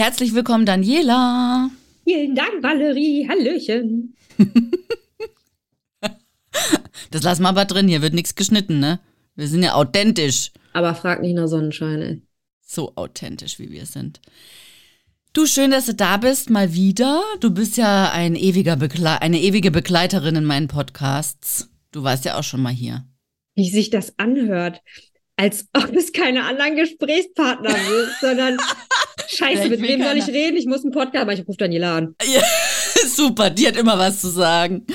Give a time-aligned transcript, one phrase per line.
[0.00, 1.68] Herzlich willkommen, Daniela.
[2.04, 3.28] Vielen Dank, Valerie.
[3.28, 4.16] Hallöchen.
[7.10, 7.86] das lassen wir aber drin.
[7.86, 8.98] Hier wird nichts geschnitten, ne?
[9.36, 10.52] Wir sind ja authentisch.
[10.72, 12.22] Aber frag nicht nach Sonnenschein, ey.
[12.62, 14.22] So authentisch, wie wir sind.
[15.34, 17.22] Du, schön, dass du da bist, mal wieder.
[17.40, 21.68] Du bist ja ein ewiger Begle eine ewige Begleiterin in meinen Podcasts.
[21.92, 23.04] Du warst ja auch schon mal hier.
[23.54, 24.80] Wie sich das anhört.
[25.40, 28.58] Als ob es keine anderen Gesprächspartner sind, sondern
[29.26, 30.58] Scheiße, mit wem soll ich reden?
[30.58, 32.14] Ich muss einen Podcast, aber ich rufe Daniela an.
[32.30, 32.42] Ja,
[33.06, 34.86] super, die hat immer was zu sagen.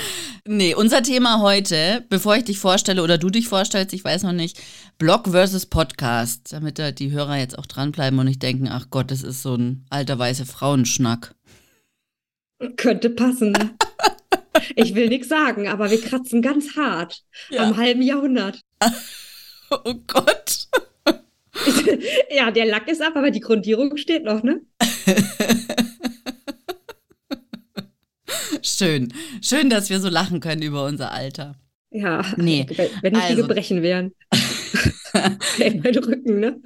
[0.47, 4.33] Nee, unser Thema heute, bevor ich dich vorstelle oder du dich vorstellst, ich weiß noch
[4.33, 4.61] nicht,
[4.99, 9.09] Blog versus Podcast, damit da die Hörer jetzt auch dranbleiben und nicht denken, ach Gott,
[9.09, 11.33] das ist so ein alter weiße Frauenschnack.
[12.77, 13.57] Könnte passen.
[14.75, 17.63] ich will nichts sagen, aber wir kratzen ganz hart ja.
[17.63, 18.61] am halben Jahrhundert.
[19.83, 20.67] oh Gott.
[22.29, 24.61] ja, der Lack ist ab, aber die Grundierung steht noch, ne?
[28.61, 29.13] Schön.
[29.41, 31.55] Schön, dass wir so lachen können über unser Alter.
[31.91, 32.65] Ja, nee.
[33.01, 33.35] wenn nicht also.
[33.35, 34.13] die Gebrechen wären.
[35.57, 36.59] hey, mein Rücken, ne?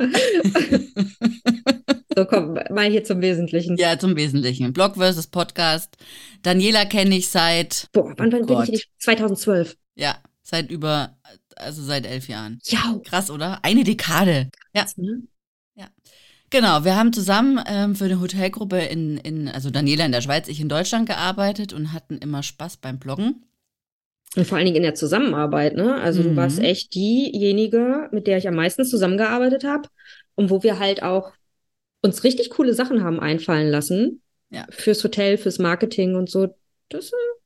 [2.15, 3.77] so, komm, mal hier zum Wesentlichen.
[3.77, 4.73] Ja, zum Wesentlichen.
[4.73, 5.97] Blog versus Podcast.
[6.41, 7.89] Daniela kenne ich seit.
[7.91, 8.89] Boah, wann, wann bin ich?
[8.97, 9.75] 2012.
[9.95, 11.18] Ja, seit über,
[11.55, 12.59] also seit elf Jahren.
[12.65, 12.99] Ja.
[13.03, 13.59] Krass, oder?
[13.63, 14.49] Eine Dekade.
[14.73, 15.03] Krass, ja.
[15.03, 15.23] Ne?
[16.51, 20.47] Genau, wir haben zusammen ähm, für eine Hotelgruppe in, in, also Daniela in der Schweiz,
[20.47, 23.45] ich in Deutschland gearbeitet und hatten immer Spaß beim Bloggen.
[24.35, 25.95] Und vor allen Dingen in der Zusammenarbeit, ne?
[25.95, 26.29] Also mhm.
[26.29, 26.65] du warst mhm.
[26.65, 29.89] echt diejenige, mit der ich am meisten zusammengearbeitet habe
[30.35, 31.33] und wo wir halt auch
[32.01, 34.21] uns richtig coole Sachen haben einfallen lassen.
[34.49, 34.65] Ja.
[34.71, 36.55] Fürs Hotel, fürs Marketing und so.
[36.89, 37.38] Das, äh, oh.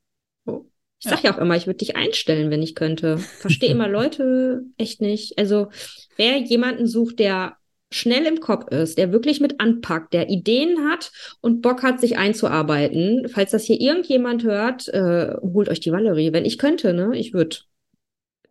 [1.03, 1.31] Ich sag ja.
[1.31, 3.17] ja auch immer, ich würde dich einstellen, wenn ich könnte.
[3.17, 5.37] Verstehe immer Leute echt nicht.
[5.37, 5.67] Also,
[6.15, 7.57] wer jemanden sucht, der
[7.91, 12.17] schnell im Kopf ist, der wirklich mit anpackt, der Ideen hat und Bock hat, sich
[12.17, 13.27] einzuarbeiten.
[13.27, 16.31] Falls das hier irgendjemand hört, äh, holt euch die Valerie.
[16.31, 17.57] Wenn ich könnte, ne, ich würde.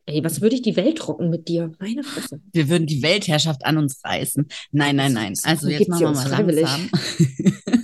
[0.04, 1.72] Ey, was würde ich die Welt rocken mit dir?
[1.78, 2.40] Meine Fresse.
[2.52, 4.46] Wir würden die Weltherrschaft an uns reißen.
[4.72, 5.34] Nein, nein, nein.
[5.44, 6.90] Also jetzt machen wir mal langsam.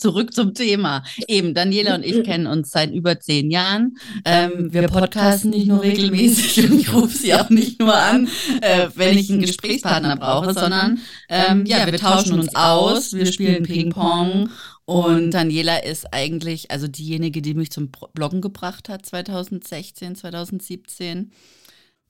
[0.00, 1.04] zurück zum Thema.
[1.28, 3.96] Eben, Daniela und ich kennen uns seit über zehn Jahren.
[4.24, 8.28] Ähm, wir podcasten nicht nur regelmäßig und ich rufe sie auch nicht nur an,
[8.60, 13.62] äh, wenn ich einen Gesprächspartner brauche, sondern ähm, ja, wir tauschen uns aus, wir spielen
[13.62, 14.50] Ping-Pong
[14.90, 21.30] und Daniela ist eigentlich, also diejenige, die mich zum Bloggen gebracht hat, 2016, 2017.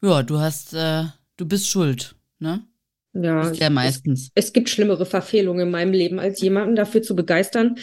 [0.01, 1.05] Ja, du hast, äh,
[1.37, 2.65] du bist schuld, ne?
[3.13, 4.31] Ja, ja meistens.
[4.35, 7.77] Es, es, gibt schlimmere Verfehlungen in meinem Leben, als jemanden dafür zu begeistern,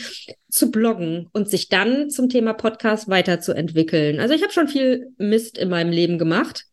[0.50, 4.20] zu bloggen und sich dann zum Thema Podcast weiterzuentwickeln.
[4.20, 6.66] Also ich habe schon viel Mist in meinem Leben gemacht,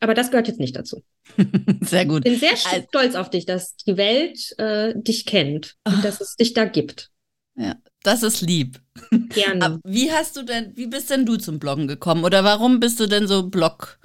[0.00, 1.02] aber das gehört jetzt nicht dazu.
[1.82, 2.26] sehr gut.
[2.26, 6.02] Ich bin sehr stolz auf dich, dass die Welt äh, dich kennt und Ach.
[6.02, 7.10] dass es dich da gibt.
[7.54, 8.80] Ja, das ist lieb.
[9.10, 9.64] Gerne.
[9.64, 12.98] Aber wie hast du denn, wie bist denn du zum Bloggen gekommen oder warum bist
[12.98, 13.98] du denn so Blog,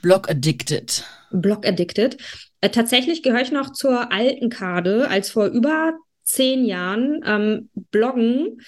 [0.00, 1.04] Blog addicted?
[1.32, 2.16] Blog addicted.
[2.60, 8.60] Äh, tatsächlich gehöre ich noch zur alten Kade, als vor über zehn Jahren ähm, Bloggen,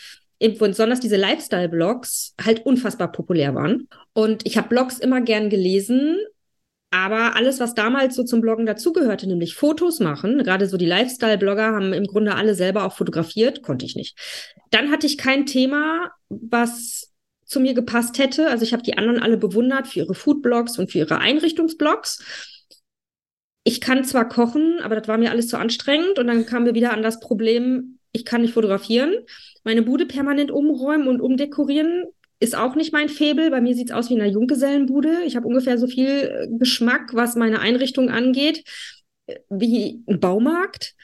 [0.59, 3.89] besonders diese Lifestyle-Blogs, halt unfassbar populär waren.
[4.15, 6.17] Und ich habe Blogs immer gern gelesen,
[6.91, 11.67] aber alles, was damals so zum Bloggen dazugehörte, nämlich Fotos machen, gerade so die Lifestyle-Blogger
[11.67, 14.19] haben im Grunde alle selber auch fotografiert, konnte ich nicht.
[14.71, 17.13] Dann hatte ich kein Thema, was
[17.45, 18.49] zu mir gepasst hätte.
[18.49, 22.25] Also ich habe die anderen alle bewundert für ihre Foodblogs und für ihre Einrichtungsblogs
[23.65, 26.19] ich kann zwar kochen, aber das war mir alles zu anstrengend.
[26.19, 29.15] Und dann kamen wir wieder an das Problem, ich kann nicht fotografieren.
[29.65, 32.05] Meine Bude permanent umräumen und umdekorieren
[32.41, 33.51] ist auch nicht mein Febel.
[33.51, 35.23] Bei mir sieht es aus wie in einer Junggesellenbude.
[35.27, 38.65] Ich habe ungefähr so viel äh, Geschmack, was meine Einrichtung angeht,
[39.27, 40.95] äh, wie ein Baumarkt.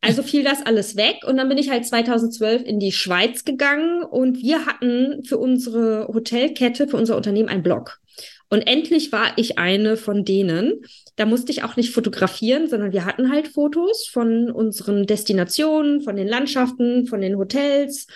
[0.00, 4.04] Also fiel das alles weg und dann bin ich halt 2012 in die Schweiz gegangen
[4.04, 7.98] und wir hatten für unsere Hotelkette, für unser Unternehmen einen Blog.
[8.48, 10.82] Und endlich war ich eine von denen.
[11.16, 16.16] Da musste ich auch nicht fotografieren, sondern wir hatten halt Fotos von unseren Destinationen, von
[16.16, 18.06] den Landschaften, von den Hotels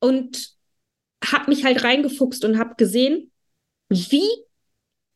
[0.00, 0.54] und
[1.24, 3.32] habe mich halt reingefuchst und habe gesehen,
[3.88, 4.28] wie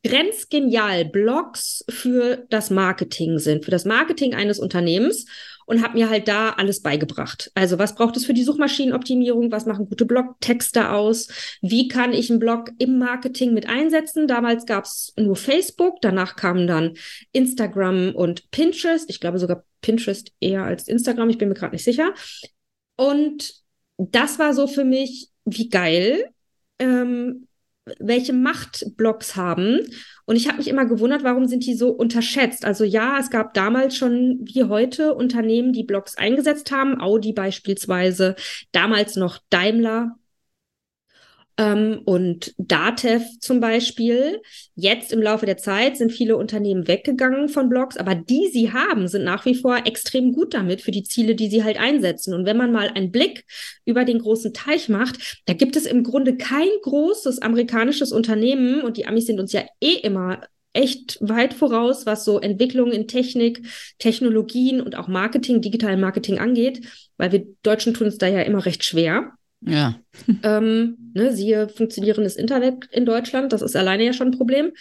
[0.05, 5.27] grenzgenial Blogs für das Marketing sind, für das Marketing eines Unternehmens
[5.69, 7.53] und habe mir halt da alles beigebracht.
[7.55, 9.53] Also was braucht es für die Suchmaschinenoptimierung?
[9.53, 11.29] Was machen gute Blogtexte aus?
[11.61, 14.27] Wie kann ich einen Blog im Marketing mit einsetzen?
[14.27, 16.95] Damals gab es nur Facebook, danach kamen dann
[17.33, 19.11] Instagram und Pinterest.
[19.11, 22.15] Ich glaube sogar Pinterest eher als Instagram, ich bin mir gerade nicht sicher.
[22.97, 23.53] Und
[23.99, 26.31] das war so für mich, wie geil.
[26.79, 27.48] Ähm,
[27.99, 29.81] welche Macht Blogs haben.
[30.25, 32.65] Und ich habe mich immer gewundert, warum sind die so unterschätzt?
[32.65, 38.37] Also ja, es gab damals schon wie heute Unternehmen, die Blogs eingesetzt haben, Audi beispielsweise,
[38.73, 40.19] damals noch Daimler,
[41.59, 44.41] und Datev zum Beispiel.
[44.77, 49.09] Jetzt im Laufe der Zeit sind viele Unternehmen weggegangen von Blogs, aber die sie haben,
[49.09, 52.33] sind nach wie vor extrem gut damit für die Ziele, die sie halt einsetzen.
[52.33, 53.45] Und wenn man mal einen Blick
[53.85, 58.97] über den großen Teich macht, da gibt es im Grunde kein großes amerikanisches Unternehmen und
[58.97, 63.67] die Amis sind uns ja eh immer echt weit voraus, was so Entwicklung in Technik,
[63.99, 68.65] Technologien und auch Marketing, digitalen Marketing angeht, weil wir Deutschen tun es da ja immer
[68.65, 69.38] recht schwer.
[69.61, 69.99] Ja.
[70.43, 74.73] Ähm, ne, siehe funktionierendes Internet in Deutschland, das ist alleine ja schon ein Problem.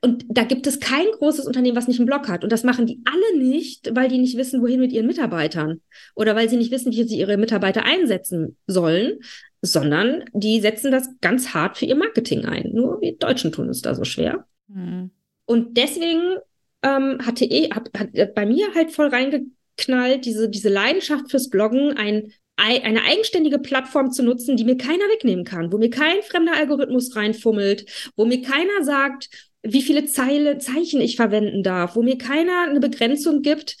[0.00, 2.44] Und da gibt es kein großes Unternehmen, was nicht einen Blog hat.
[2.44, 5.82] Und das machen die alle nicht, weil die nicht wissen, wohin mit ihren Mitarbeitern
[6.14, 9.18] oder weil sie nicht wissen, wie sie ihre Mitarbeiter einsetzen sollen,
[9.60, 12.70] sondern die setzen das ganz hart für ihr Marketing ein.
[12.72, 14.46] Nur wir Deutschen tun es da so schwer.
[14.68, 15.10] Mhm.
[15.44, 16.36] Und deswegen
[16.82, 21.96] ähm, hatte ich, hab, hat bei mir halt voll reingeknallt, diese, diese Leidenschaft fürs Bloggen,
[21.96, 22.32] ein
[22.62, 27.16] eine eigenständige Plattform zu nutzen, die mir keiner wegnehmen kann, wo mir kein fremder Algorithmus
[27.16, 29.28] reinfummelt, wo mir keiner sagt,
[29.62, 33.76] wie viele Zeile, Zeichen ich verwenden darf, wo mir keiner eine Begrenzung gibt,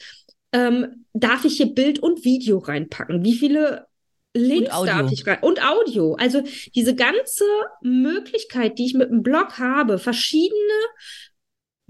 [0.52, 3.86] ähm, darf ich hier Bild und Video reinpacken, wie viele
[4.34, 6.14] Links darf ich rein und Audio.
[6.14, 6.42] Also
[6.74, 7.44] diese ganze
[7.82, 10.56] Möglichkeit, die ich mit dem Blog habe, verschiedene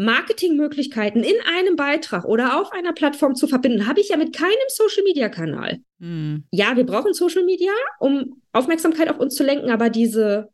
[0.05, 4.53] Marketingmöglichkeiten in einem Beitrag oder auf einer Plattform zu verbinden, habe ich ja mit keinem
[4.69, 5.79] Social-Media-Kanal.
[5.99, 6.45] Mhm.
[6.51, 10.51] Ja, wir brauchen Social Media, um Aufmerksamkeit auf uns zu lenken, aber diese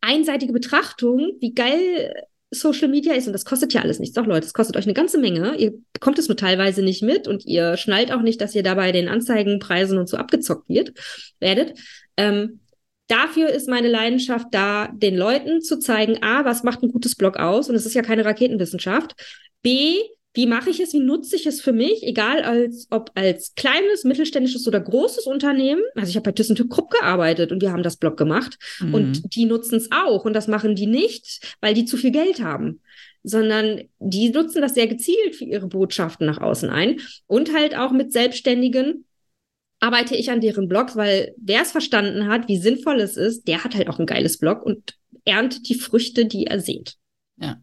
[0.00, 2.14] einseitige Betrachtung, wie geil
[2.50, 4.14] Social Media ist, und das kostet ja alles nichts.
[4.14, 5.56] Doch, Leute, das kostet euch eine ganze Menge.
[5.56, 8.92] Ihr bekommt es nur teilweise nicht mit und ihr schnallt auch nicht, dass ihr dabei
[8.92, 10.92] den Anzeigenpreisen und so abgezockt wird,
[11.40, 11.78] werdet.
[12.16, 12.60] Ähm,
[13.08, 17.36] dafür ist meine Leidenschaft da, den Leuten zu zeigen, A, was macht ein gutes Blog
[17.36, 17.68] aus?
[17.68, 19.14] Und es ist ja keine Raketenwissenschaft.
[19.62, 19.96] B,
[20.34, 20.92] wie mache ich es?
[20.92, 22.02] Wie nutze ich es für mich?
[22.02, 25.82] Egal als, ob als kleines, mittelständisches oder großes Unternehmen.
[25.94, 28.58] Also ich habe bei ThyssenTück Krupp gearbeitet und wir haben das Blog gemacht.
[28.80, 28.94] Mhm.
[28.94, 30.24] Und die nutzen es auch.
[30.24, 32.80] Und das machen die nicht, weil die zu viel Geld haben
[33.24, 37.90] sondern die nutzen das sehr gezielt für ihre Botschaften nach außen ein und halt auch
[37.90, 39.06] mit Selbstständigen
[39.84, 43.64] arbeite ich an deren Blogs, weil wer es verstanden hat, wie sinnvoll es ist, der
[43.64, 44.96] hat halt auch ein geiles Blog und
[45.26, 46.96] erntet die Früchte, die er sieht.
[47.36, 47.60] Ja.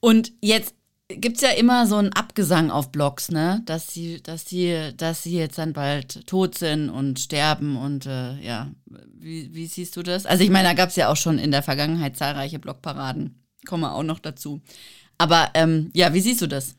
[0.00, 0.74] Und jetzt
[1.06, 3.62] gibt es ja immer so einen Abgesang auf Blogs, ne?
[3.64, 8.40] Dass sie, dass sie, dass sie jetzt dann bald tot sind und sterben und äh,
[8.40, 8.72] ja,
[9.14, 10.26] wie, wie siehst du das?
[10.26, 13.44] Also ich meine, da gab es ja auch schon in der Vergangenheit zahlreiche Blogparaden.
[13.66, 14.60] Kommen wir auch noch dazu.
[15.16, 16.74] Aber ähm, ja, wie siehst du das?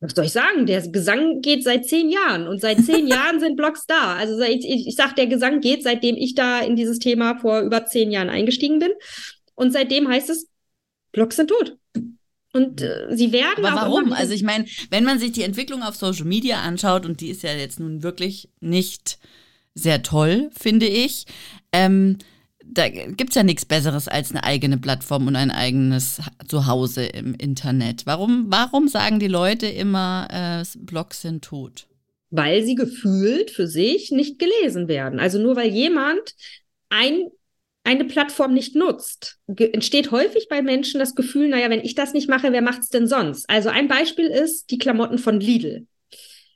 [0.00, 0.66] Was soll ich sagen?
[0.66, 4.14] Der Gesang geht seit zehn Jahren und seit zehn Jahren sind Blogs da.
[4.14, 7.60] Also seit, ich, ich sag, der Gesang geht, seitdem ich da in dieses Thema vor
[7.60, 8.92] über zehn Jahren eingestiegen bin.
[9.54, 10.48] Und seitdem heißt es,
[11.12, 11.76] Blogs sind tot.
[12.52, 14.12] Und äh, sie werden Aber warum?
[14.12, 17.42] also ich meine, wenn man sich die Entwicklung auf Social Media anschaut, und die ist
[17.42, 19.18] ja jetzt nun wirklich nicht
[19.74, 21.26] sehr toll, finde ich,
[21.72, 22.18] ähm,
[22.72, 27.34] da gibt es ja nichts Besseres als eine eigene Plattform und ein eigenes Zuhause im
[27.34, 28.06] Internet.
[28.06, 31.86] Warum, warum sagen die Leute immer, äh, Blogs sind tot?
[32.30, 35.18] Weil sie gefühlt für sich nicht gelesen werden.
[35.18, 36.34] Also nur weil jemand
[36.88, 37.28] ein,
[37.82, 42.28] eine Plattform nicht nutzt, entsteht häufig bei Menschen das Gefühl, naja, wenn ich das nicht
[42.28, 43.50] mache, wer macht es denn sonst?
[43.50, 45.86] Also ein Beispiel ist die Klamotten von Lidl.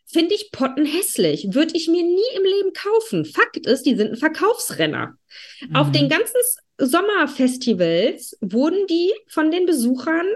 [0.06, 1.54] Finde ich pottenhässlich.
[1.54, 3.24] Würde ich mir nie im Leben kaufen.
[3.24, 5.16] Fakt ist, die sind ein Verkaufsrenner.
[5.60, 5.76] Mhm.
[5.76, 6.40] Auf den ganzen
[6.78, 10.26] Sommerfestivals wurden die von den Besuchern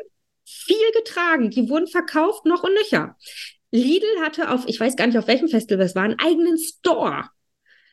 [0.44, 1.50] viel getragen.
[1.50, 3.16] Die wurden verkauft noch und nöcher.
[3.70, 7.28] Lidl hatte auf, ich weiß gar nicht, auf welchem Festival es war, einen eigenen Store.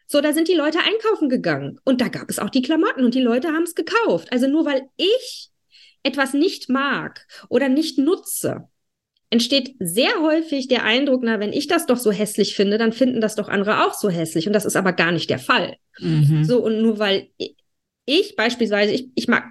[0.07, 1.79] So, da sind die Leute einkaufen gegangen.
[1.83, 4.31] Und da gab es auch die Klamotten und die Leute haben es gekauft.
[4.31, 5.49] Also nur weil ich
[6.03, 8.69] etwas nicht mag oder nicht nutze,
[9.29, 13.21] entsteht sehr häufig der Eindruck, na, wenn ich das doch so hässlich finde, dann finden
[13.21, 14.47] das doch andere auch so hässlich.
[14.47, 15.77] Und das ist aber gar nicht der Fall.
[15.99, 16.43] Mhm.
[16.43, 17.29] So, und nur weil
[18.05, 19.45] ich beispielsweise, ich, ich mag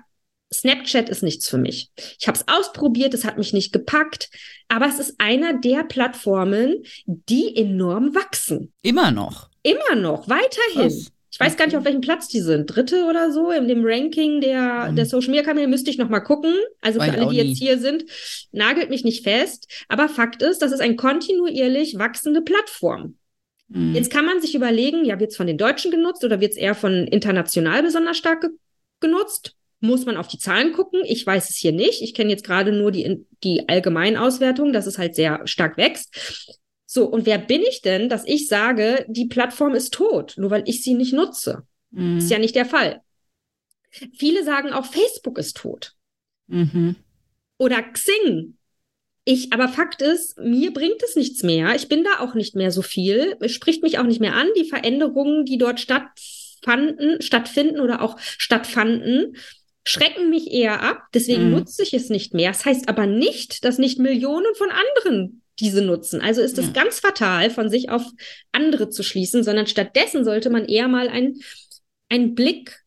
[0.52, 1.90] Snapchat ist nichts für mich.
[2.20, 4.30] Ich habe es ausprobiert, es hat mich nicht gepackt,
[4.68, 8.72] aber es ist einer der Plattformen, die enorm wachsen.
[8.82, 9.50] Immer noch.
[9.62, 10.90] Immer noch, weiterhin.
[10.90, 11.10] Krass.
[11.34, 12.66] Ich weiß gar nicht, auf welchem Platz die sind.
[12.66, 14.94] Dritte oder so in dem Ranking der, mhm.
[14.94, 16.54] der Social Media Kanäle müsste ich noch mal gucken.
[16.80, 18.04] Also für alle, die jetzt hier sind,
[18.52, 19.66] nagelt mich nicht fest.
[19.88, 23.16] Aber Fakt ist, das ist eine kontinuierlich wachsende Plattform.
[23.66, 23.96] Mhm.
[23.96, 26.56] Jetzt kann man sich überlegen, ja, wird es von den Deutschen genutzt oder wird es
[26.56, 28.50] eher von international besonders stark ge
[29.00, 29.56] genutzt?
[29.80, 31.00] Muss man auf die Zahlen gucken?
[31.04, 32.00] Ich weiß es hier nicht.
[32.00, 36.60] Ich kenne jetzt gerade nur die, die Allgemeinauswertung, dass es halt sehr stark wächst.
[36.94, 40.62] So, und wer bin ich denn, dass ich sage, die Plattform ist tot, nur weil
[40.66, 41.66] ich sie nicht nutze?
[41.90, 42.18] Mhm.
[42.18, 43.00] Ist ja nicht der Fall.
[44.12, 45.94] Viele sagen auch, Facebook ist tot.
[46.46, 46.94] Mhm.
[47.58, 48.58] Oder Xing.
[49.24, 51.74] Ich, aber Fakt ist, mir bringt es nichts mehr.
[51.74, 53.36] Ich bin da auch nicht mehr so viel.
[53.40, 54.46] Es spricht mich auch nicht mehr an.
[54.56, 59.36] Die Veränderungen, die dort stattfanden, stattfinden oder auch stattfanden,
[59.84, 61.08] schrecken mich eher ab.
[61.12, 61.56] Deswegen mhm.
[61.56, 62.52] nutze ich es nicht mehr.
[62.52, 66.20] Das heißt aber nicht, dass nicht Millionen von anderen diese nutzen.
[66.20, 66.72] Also ist es ja.
[66.72, 68.02] ganz fatal, von sich auf
[68.52, 72.84] andere zu schließen, sondern stattdessen sollte man eher mal einen Blick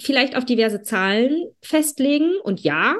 [0.00, 2.36] vielleicht auf diverse Zahlen festlegen.
[2.42, 2.96] Und ja,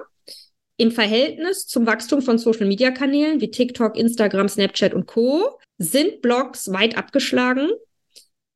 [0.77, 5.59] im Verhältnis zum Wachstum von Social-Media-Kanälen wie TikTok, Instagram, Snapchat und Co.
[5.79, 7.69] sind Blogs weit abgeschlagen.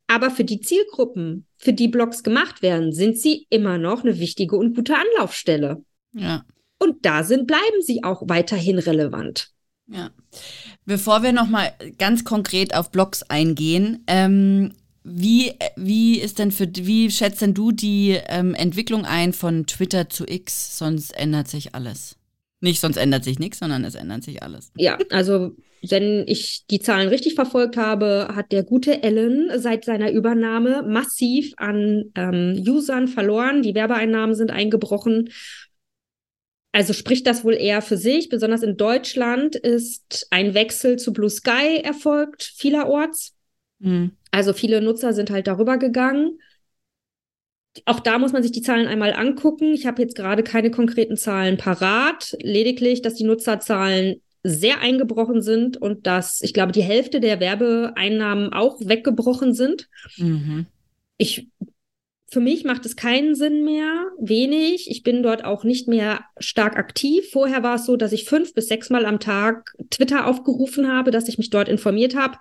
[0.08, 4.56] Aber für die Zielgruppen, für die Blogs gemacht werden, sind sie immer noch eine wichtige
[4.56, 5.84] und gute Anlaufstelle.
[6.12, 6.44] Ja.
[6.78, 9.48] Und da sind, bleiben sie auch weiterhin relevant.
[9.88, 10.11] Ja.
[10.85, 14.73] Bevor wir nochmal ganz konkret auf Blogs eingehen, ähm,
[15.05, 20.09] wie, wie ist denn für wie schätzt denn du die ähm, Entwicklung ein von Twitter
[20.09, 20.78] zu X?
[20.78, 22.16] Sonst ändert sich alles.
[22.61, 24.73] Nicht, sonst ändert sich nichts, sondern es ändert sich alles.
[24.76, 25.52] Ja, also
[25.83, 31.52] wenn ich die Zahlen richtig verfolgt habe, hat der gute Ellen seit seiner Übernahme massiv
[31.59, 33.62] an ähm, Usern verloren.
[33.62, 35.28] Die Werbeeinnahmen sind eingebrochen.
[36.76, 38.28] Also spricht das wohl eher für sich.
[38.28, 43.35] Besonders in Deutschland ist ein Wechsel zu Blue Sky erfolgt, vielerorts.
[43.78, 44.11] Mhm.
[44.30, 46.38] Also viele Nutzer sind halt darüber gegangen.
[47.87, 49.73] Auch da muss man sich die Zahlen einmal angucken.
[49.73, 55.78] Ich habe jetzt gerade keine konkreten Zahlen parat, lediglich, dass die Nutzerzahlen sehr eingebrochen sind
[55.78, 59.88] und dass ich glaube, die Hälfte der Werbeeinnahmen auch weggebrochen sind.
[60.18, 60.66] Mhm.
[61.16, 61.49] Ich
[62.28, 64.90] für mich macht es keinen Sinn mehr, wenig.
[64.90, 67.30] Ich bin dort auch nicht mehr stark aktiv.
[67.30, 71.12] Vorher war es so, dass ich fünf bis sechs Mal am Tag Twitter aufgerufen habe,
[71.12, 72.38] dass ich mich dort informiert habe.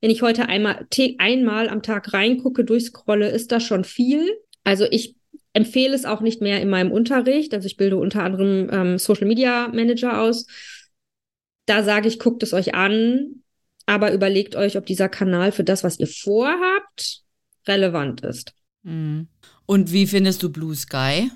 [0.00, 0.86] Wenn ich heute einmal,
[1.18, 4.28] einmal am Tag reingucke, durchscrolle, ist das schon viel.
[4.64, 5.14] Also ich
[5.52, 7.54] empfehle es auch nicht mehr in meinem Unterricht.
[7.54, 10.46] Also ich bilde unter anderem ähm, Social Media Manager aus.
[11.66, 13.42] Da sage ich, guckt es euch an,
[13.86, 17.22] aber überlegt euch, ob dieser Kanal für das, was ihr vorhabt,
[17.66, 18.52] relevant ist.
[18.86, 19.26] Mhm.
[19.66, 21.30] Und wie findest du Blue Sky?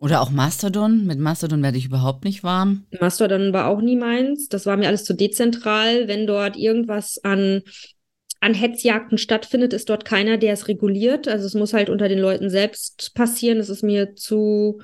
[0.00, 1.06] Oder auch Mastodon?
[1.06, 2.84] Mit Mastodon werde ich überhaupt nicht warm.
[3.00, 4.48] Mastodon war auch nie meins.
[4.48, 6.06] Das war mir alles zu dezentral.
[6.06, 7.62] Wenn dort irgendwas an,
[8.40, 11.26] an Hetzjagden stattfindet, ist dort keiner, der es reguliert.
[11.26, 13.58] Also es muss halt unter den Leuten selbst passieren.
[13.58, 14.80] Es ist mir zu,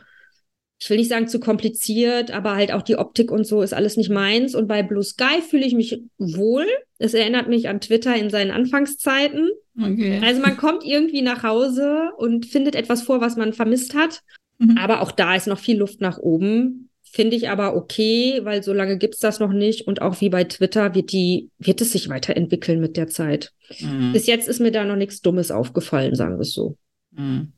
[0.81, 3.97] ich will nicht sagen zu kompliziert, aber halt auch die Optik und so ist alles
[3.97, 4.57] nicht meins.
[4.57, 6.67] Und bei Blue Sky fühle ich mich wohl.
[6.99, 9.51] Es erinnert mich an Twitter in seinen Anfangszeiten.
[9.79, 10.21] Okay.
[10.23, 14.21] Also man kommt irgendwie nach Hause und findet etwas vor, was man vermisst hat.
[14.59, 14.79] Mhm.
[14.79, 16.91] Aber auch da ist noch viel Luft nach oben.
[17.03, 19.87] Finde ich aber okay, weil so lange gibt es das noch nicht.
[19.87, 23.53] Und auch wie bei Twitter wird die, wird es sich weiterentwickeln mit der Zeit.
[23.81, 24.13] Mhm.
[24.13, 26.77] Bis jetzt ist mir da noch nichts Dummes aufgefallen, sagen wir es so.
[27.13, 27.53] Mhm.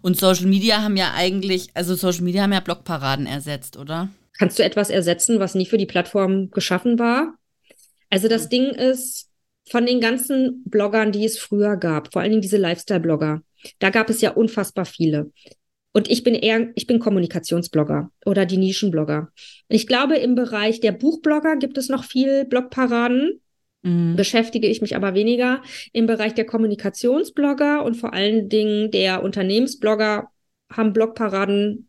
[0.00, 4.08] Und Social Media haben ja eigentlich, also Social Media haben ja Blogparaden ersetzt, oder?
[4.38, 7.34] Kannst du etwas ersetzen, was nie für die Plattform geschaffen war?
[8.10, 8.48] Also das.
[8.48, 9.30] Ding ist,
[9.72, 13.42] von den ganzen Bloggern, die es früher gab, vor allen Dingen diese Lifestyle-Blogger,
[13.78, 15.32] da gab es ja unfassbar viele.
[15.94, 19.30] Und ich bin eher, ich bin Kommunikationsblogger oder die Nischenblogger.
[19.68, 23.40] Ich glaube, im Bereich der Buchblogger gibt es noch viel Blogparaden.
[23.80, 24.14] Mhm.
[24.14, 25.62] Beschäftige ich mich aber weniger.
[25.94, 30.28] Im Bereich der Kommunikationsblogger und vor allen Dingen der Unternehmensblogger
[30.70, 31.88] haben Blogparaden,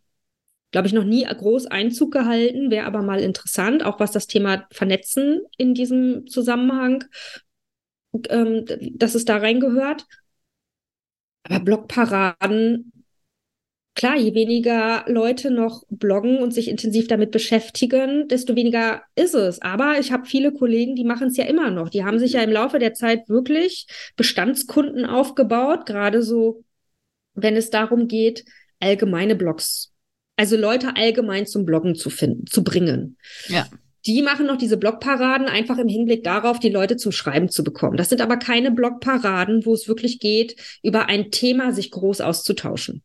[0.71, 2.71] glaube ich, noch nie groß Einzug gehalten.
[2.71, 7.03] Wäre aber mal interessant, auch was das Thema Vernetzen in diesem Zusammenhang
[8.29, 10.05] ähm, dass es da reingehört.
[11.43, 12.91] Aber Blogparaden,
[13.95, 19.61] klar, je weniger Leute noch bloggen und sich intensiv damit beschäftigen, desto weniger ist es.
[19.61, 21.89] Aber ich habe viele Kollegen, die machen es ja immer noch.
[21.89, 26.63] Die haben sich ja im Laufe der Zeit wirklich Bestandskunden aufgebaut, gerade so,
[27.33, 28.45] wenn es darum geht,
[28.79, 29.89] allgemeine Blogs
[30.35, 33.17] also Leute allgemein zum Bloggen zu finden, zu bringen.
[33.47, 33.67] Ja
[34.05, 37.95] die machen noch diese Blogparaden einfach im Hinblick darauf, die Leute zum Schreiben zu bekommen.
[37.95, 43.03] Das sind aber keine Blogparaden, wo es wirklich geht, über ein Thema sich groß auszutauschen.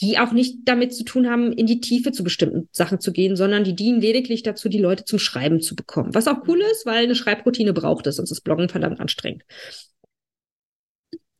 [0.00, 3.36] Die auch nicht damit zu tun haben, in die Tiefe zu bestimmten Sachen zu gehen,
[3.36, 6.14] sondern die dienen lediglich dazu, die Leute zum Schreiben zu bekommen.
[6.14, 9.44] Was auch cool ist, weil eine Schreibroutine braucht es, sonst ist Bloggen verdammt anstrengend.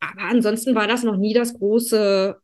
[0.00, 2.36] Aber ansonsten war das noch nie das große,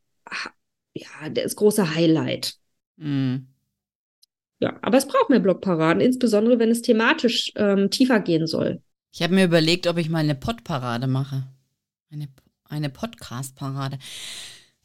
[0.94, 2.54] ja, das große Highlight.
[2.96, 3.48] Mhm.
[4.60, 8.82] Ja, aber es braucht mehr Blogparaden, insbesondere wenn es thematisch ähm, tiefer gehen soll.
[9.12, 11.46] Ich habe mir überlegt, ob ich mal eine Podparade mache.
[12.10, 12.28] Eine,
[12.68, 13.98] eine Podcast-Parade.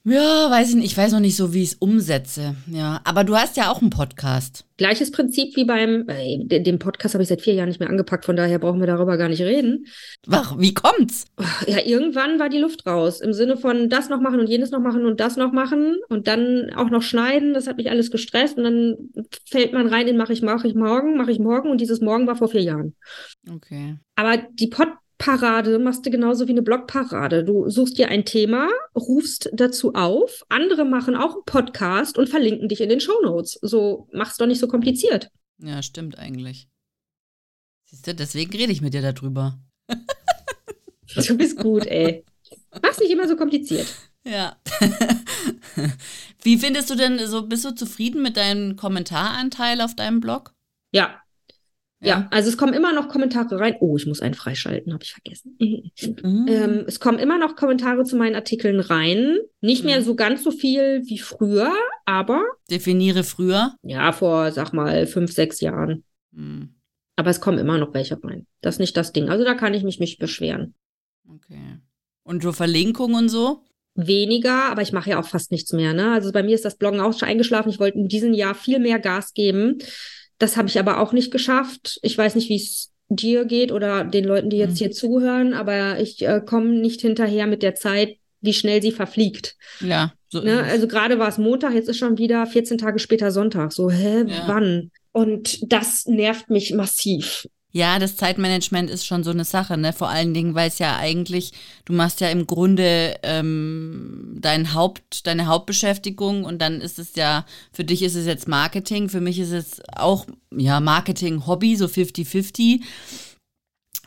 [0.03, 0.86] Ja, weiß ich nicht.
[0.86, 2.55] Ich weiß noch nicht so, wie ich es umsetze.
[2.65, 4.65] Ja, aber du hast ja auch einen Podcast.
[4.77, 8.25] Gleiches Prinzip wie beim, äh, den Podcast habe ich seit vier Jahren nicht mehr angepackt,
[8.25, 9.86] von daher brauchen wir darüber gar nicht reden.
[10.27, 11.25] Ach, wie kommt's?
[11.67, 13.22] Ja, irgendwann war die Luft raus.
[13.22, 16.27] Im Sinne von das noch machen und jenes noch machen und das noch machen und
[16.27, 17.53] dann auch noch schneiden.
[17.53, 18.96] Das hat mich alles gestresst und dann
[19.46, 22.25] fällt man rein in mache ich, mache ich morgen, mache ich morgen und dieses Morgen
[22.25, 22.96] war vor vier Jahren.
[23.48, 23.98] Okay.
[24.15, 24.88] Aber die Pod
[25.22, 27.44] Parade machst du genauso wie eine Blogparade.
[27.44, 32.68] Du suchst dir ein Thema, rufst dazu auf, andere machen auch einen Podcast und verlinken
[32.68, 33.60] dich in den Shownotes.
[33.62, 35.30] So mach's doch nicht so kompliziert.
[35.60, 36.68] Ja, stimmt eigentlich.
[37.86, 39.60] Siehst du, deswegen rede ich mit dir darüber.
[41.16, 42.25] du bist gut, ey.
[42.82, 43.94] Mach's nicht immer so kompliziert.
[44.25, 44.58] Ja.
[46.42, 50.56] Wie findest du denn so, bist du zufrieden mit deinem Kommentaranteil auf deinem Blog?
[50.92, 51.22] Ja,
[52.01, 52.27] ja.
[52.31, 53.75] also es kommen immer noch Kommentare rein.
[53.79, 55.58] Oh, ich muss einen freischalten, habe ich vergessen.
[56.24, 56.46] Mhm.
[56.48, 59.38] Ähm, es kommen immer noch Kommentare zu meinen Artikeln rein.
[59.60, 59.91] Nicht mhm.
[59.91, 61.72] mehr so ganz so viel wie früher,
[62.05, 62.43] aber.
[62.70, 63.75] Definiere früher?
[63.84, 66.03] Ja, vor, sag mal, fünf, sechs Jahren.
[66.31, 66.75] Mhm.
[67.15, 68.48] Aber es kommen immer noch welche rein.
[68.62, 69.29] Das ist nicht das Ding.
[69.29, 70.74] Also da kann ich mich nicht beschweren.
[71.27, 71.79] Okay.
[72.24, 73.63] Und so Verlinkungen und so?
[73.96, 75.93] Weniger, aber ich mache ja auch fast nichts mehr.
[75.93, 76.13] Ne?
[76.13, 77.70] Also bei mir ist das Bloggen auch schon eingeschlafen.
[77.70, 79.79] Ich wollte in diesem Jahr viel mehr Gas geben.
[80.42, 82.00] Das habe ich aber auch nicht geschafft.
[82.02, 84.78] Ich weiß nicht, wie es dir geht oder den Leuten, die jetzt mhm.
[84.78, 89.56] hier zuhören, aber ich äh, komme nicht hinterher mit der Zeit, wie schnell sie verfliegt.
[89.82, 90.14] Ja.
[90.30, 90.64] So ne?
[90.64, 93.72] Also gerade war es Montag, jetzt ist schon wieder 14 Tage später Sonntag.
[93.72, 94.44] So, hä, ja.
[94.48, 94.90] wann?
[95.12, 97.48] Und das nervt mich massiv.
[97.72, 99.94] Ja, das Zeitmanagement ist schon so eine Sache, ne?
[99.94, 101.54] Vor allen Dingen, weil es ja eigentlich,
[101.86, 107.46] du machst ja im Grunde ähm, dein Haupt, deine Hauptbeschäftigung und dann ist es ja,
[107.72, 110.25] für dich ist es jetzt Marketing, für mich ist es auch,
[110.56, 112.82] ja, Marketing-Hobby, so 50-50.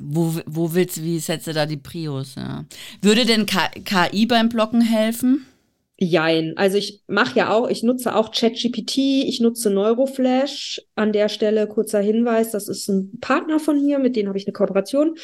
[0.01, 2.35] Wo, wo willst du, wie setzt du da die Prios?
[2.35, 2.65] Ja.
[3.01, 5.47] Würde denn KI beim Blocken helfen?
[5.97, 6.55] Jein.
[6.57, 10.83] Also ich mache ja auch, ich nutze auch ChatGPT, ich nutze Neuroflash.
[10.97, 14.47] An der Stelle kurzer Hinweis, das ist ein Partner von mir, mit dem habe ich
[14.47, 15.17] eine Kooperation.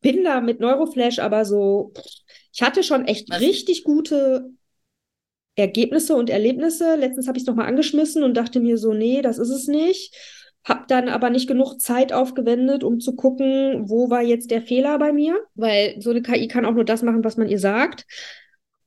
[0.00, 1.92] Bin da mit Neuroflash aber so,
[2.52, 3.40] ich hatte schon echt Was?
[3.40, 4.50] richtig gute
[5.54, 6.96] Ergebnisse und Erlebnisse.
[6.96, 10.14] Letztens habe ich es nochmal angeschmissen und dachte mir so, nee, das ist es nicht.
[10.64, 14.98] Hab dann aber nicht genug Zeit aufgewendet, um zu gucken, wo war jetzt der Fehler
[14.98, 18.06] bei mir, weil so eine KI kann auch nur das machen, was man ihr sagt.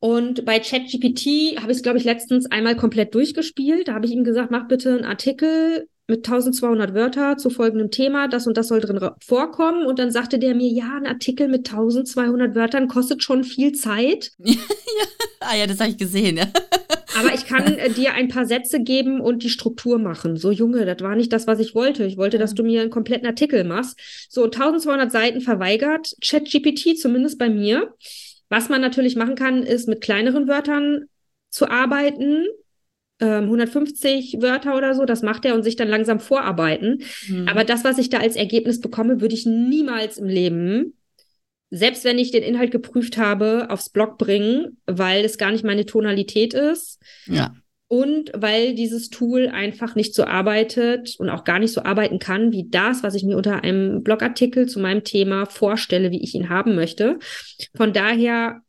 [0.03, 3.87] Und bei ChatGPT habe ich es, glaube ich, letztens einmal komplett durchgespielt.
[3.87, 8.27] Da habe ich ihm gesagt, mach bitte einen Artikel mit 1200 Wörter zu folgendem Thema,
[8.27, 9.85] das und das soll drin vorkommen.
[9.85, 14.33] Und dann sagte der mir, ja, ein Artikel mit 1200 Wörtern kostet schon viel Zeit.
[14.39, 14.55] ja,
[15.39, 16.47] ah ja, das habe ich gesehen, ja.
[17.17, 20.35] Aber ich kann äh, dir ein paar Sätze geben und die Struktur machen.
[20.35, 22.03] So, Junge, das war nicht das, was ich wollte.
[22.03, 23.97] Ich wollte, dass du mir einen kompletten Artikel machst.
[24.29, 27.93] So, 1200 Seiten verweigert ChatGPT, zumindest bei mir.
[28.49, 31.05] Was man natürlich machen kann, ist mit kleineren Wörtern
[31.49, 32.45] zu arbeiten.
[33.19, 37.03] 150 ähm, Wörter oder so, das macht er und sich dann langsam vorarbeiten.
[37.27, 37.47] Mhm.
[37.47, 40.97] Aber das, was ich da als Ergebnis bekomme, würde ich niemals im Leben,
[41.69, 45.85] selbst wenn ich den Inhalt geprüft habe, aufs Blog bringen, weil es gar nicht meine
[45.85, 46.99] Tonalität ist.
[47.27, 47.53] Ja
[47.93, 52.51] und weil dieses Tool einfach nicht so arbeitet und auch gar nicht so arbeiten kann
[52.51, 56.49] wie das, was ich mir unter einem Blogartikel zu meinem Thema vorstelle, wie ich ihn
[56.49, 57.19] haben möchte.
[57.75, 58.62] Von daher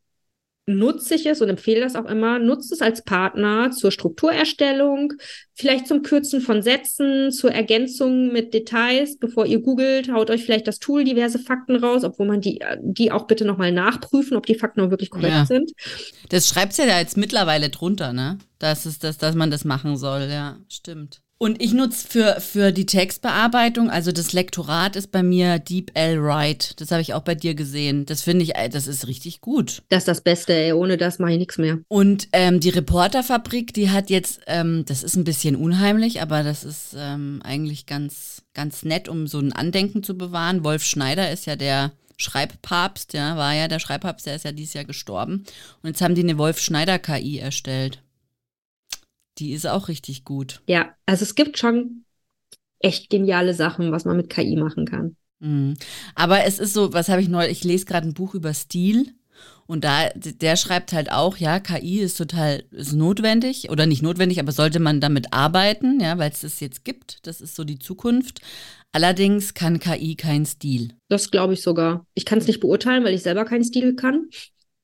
[0.66, 5.12] nutze ich es und empfehle das auch immer, nutzt es als Partner zur Strukturerstellung,
[5.53, 9.18] vielleicht zum Kürzen von Sätzen, zur Ergänzung mit Details.
[9.18, 13.12] Bevor ihr googelt, haut euch vielleicht das Tool diverse Fakten raus, obwohl man die, die
[13.12, 15.46] auch bitte nochmal nachprüfen, ob die Fakten auch wirklich korrekt ja.
[15.46, 15.72] sind.
[16.31, 18.38] Das schreibt ja da jetzt mittlerweile drunter, ne?
[18.59, 21.23] Das ist das, dass man das machen soll, ja, stimmt.
[21.44, 26.22] Und ich nutze für, für die Textbearbeitung, also das Lektorat ist bei mir Deep L
[26.22, 26.74] Write.
[26.76, 28.07] Das habe ich auch bei dir gesehen.
[28.07, 29.83] Das finde ich, das ist richtig gut.
[29.90, 30.72] Das ist das Beste, ey.
[30.72, 31.80] Ohne das mache ich nichts mehr.
[31.88, 36.64] Und ähm, die Reporterfabrik, die hat jetzt, ähm, das ist ein bisschen unheimlich, aber das
[36.64, 40.64] ist ähm, eigentlich ganz, ganz nett, um so ein Andenken zu bewahren.
[40.64, 44.72] Wolf Schneider ist ja der Schreibpapst, ja, war ja der Schreibpapst, der ist ja dieses
[44.72, 45.44] Jahr gestorben.
[45.83, 48.00] Und jetzt haben die eine Wolf Schneider KI erstellt.
[49.38, 50.62] Die ist auch richtig gut.
[50.68, 52.05] Ja, also es gibt schon
[52.79, 55.16] echt geniale Sachen, was man mit KI machen kann.
[55.40, 55.75] Mhm.
[56.14, 59.14] Aber es ist so, was habe ich neu, ich lese gerade ein Buch über Stil
[59.66, 64.38] und da, der schreibt halt auch, ja, KI ist total, ist notwendig oder nicht notwendig,
[64.38, 67.27] aber sollte man damit arbeiten, ja, weil es das jetzt gibt.
[67.27, 68.40] Das ist so die Zukunft.
[68.92, 70.92] Allerdings kann KI keinen Stil.
[71.09, 72.07] Das glaube ich sogar.
[72.14, 74.29] Ich kann es nicht beurteilen, weil ich selber keinen Stil kann.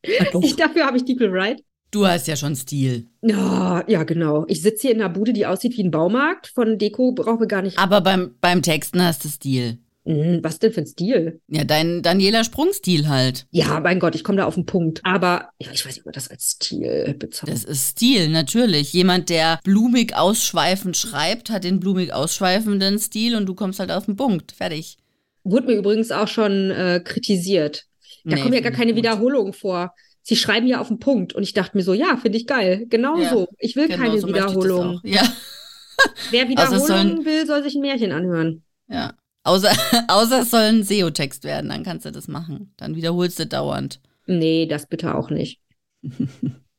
[0.03, 1.63] Ich, dafür habe ich Deeple Right.
[1.90, 3.07] Du hast ja schon Stil.
[3.22, 4.44] Ja, ja, genau.
[4.48, 6.48] Ich sitze hier in einer Bude, die aussieht wie ein Baumarkt.
[6.48, 7.79] Von Deko brauchen wir gar nicht.
[7.79, 9.79] Aber beim, beim Texten hast du Stil.
[10.07, 11.40] Hm, was denn für ein Stil?
[11.48, 13.46] Ja, dein Daniela Sprung-Stil halt.
[13.50, 15.00] Ja, mein Gott, ich komme da auf den Punkt.
[15.05, 17.57] Aber ja, ich weiß nicht, ob man das als Stil bezeichnet.
[17.57, 18.92] Das ist Stil, natürlich.
[18.92, 24.07] Jemand, der blumig ausschweifend schreibt, hat den blumig ausschweifenden Stil und du kommst halt auf
[24.07, 24.53] den Punkt.
[24.53, 24.96] Fertig.
[25.44, 27.87] Wurde mir übrigens auch schon äh, kritisiert.
[28.24, 29.94] Da nee, kommen ja gar keine Wiederholungen vor.
[30.23, 31.33] Sie schreiben ja auf den Punkt.
[31.33, 32.87] Und ich dachte mir so, ja, finde ich geil.
[32.89, 33.49] Genau ja, so.
[33.59, 35.01] Ich will genau keine so Wiederholung.
[35.03, 35.23] Ja.
[36.31, 37.25] Wer Wiederholungen sollen...
[37.25, 38.63] will, soll sich ein Märchen anhören.
[38.89, 39.15] Ja.
[39.43, 39.73] Außer,
[40.09, 42.75] außer es soll ein SEO-Text werden, dann kannst du das machen.
[42.77, 44.01] Dann wiederholst du dauernd.
[44.27, 45.61] Nee, das bitte auch nicht.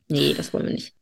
[0.08, 0.94] nee, das wollen wir nicht.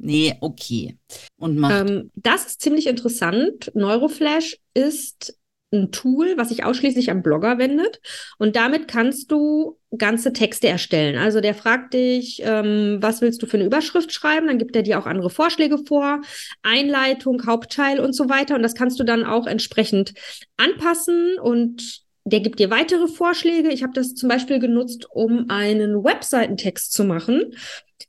[0.00, 0.96] Nee, okay.
[1.36, 1.88] Und macht.
[1.88, 3.72] Ähm, das ist ziemlich interessant.
[3.74, 5.36] Neuroflash ist
[5.72, 8.00] ein Tool, was sich ausschließlich an Blogger wendet.
[8.38, 11.16] Und damit kannst du ganze Texte erstellen.
[11.16, 14.46] Also der fragt dich, ähm, was willst du für eine Überschrift schreiben?
[14.46, 16.20] Dann gibt er dir auch andere Vorschläge vor,
[16.62, 18.54] Einleitung, Hauptteil und so weiter.
[18.54, 20.14] Und das kannst du dann auch entsprechend
[20.56, 23.70] anpassen und der gibt dir weitere Vorschläge.
[23.70, 27.54] Ich habe das zum Beispiel genutzt, um einen Webseitentext zu machen,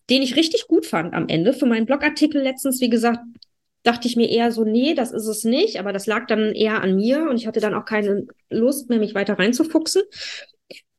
[0.10, 2.82] den ich richtig gut fand am Ende für meinen Blogartikel letztens.
[2.82, 3.19] Wie gesagt,
[3.84, 6.82] dachte ich mir eher so, nee, das ist es nicht, aber das lag dann eher
[6.82, 10.04] an mir und ich hatte dann auch keine Lust mehr, mich weiter reinzufuchsen.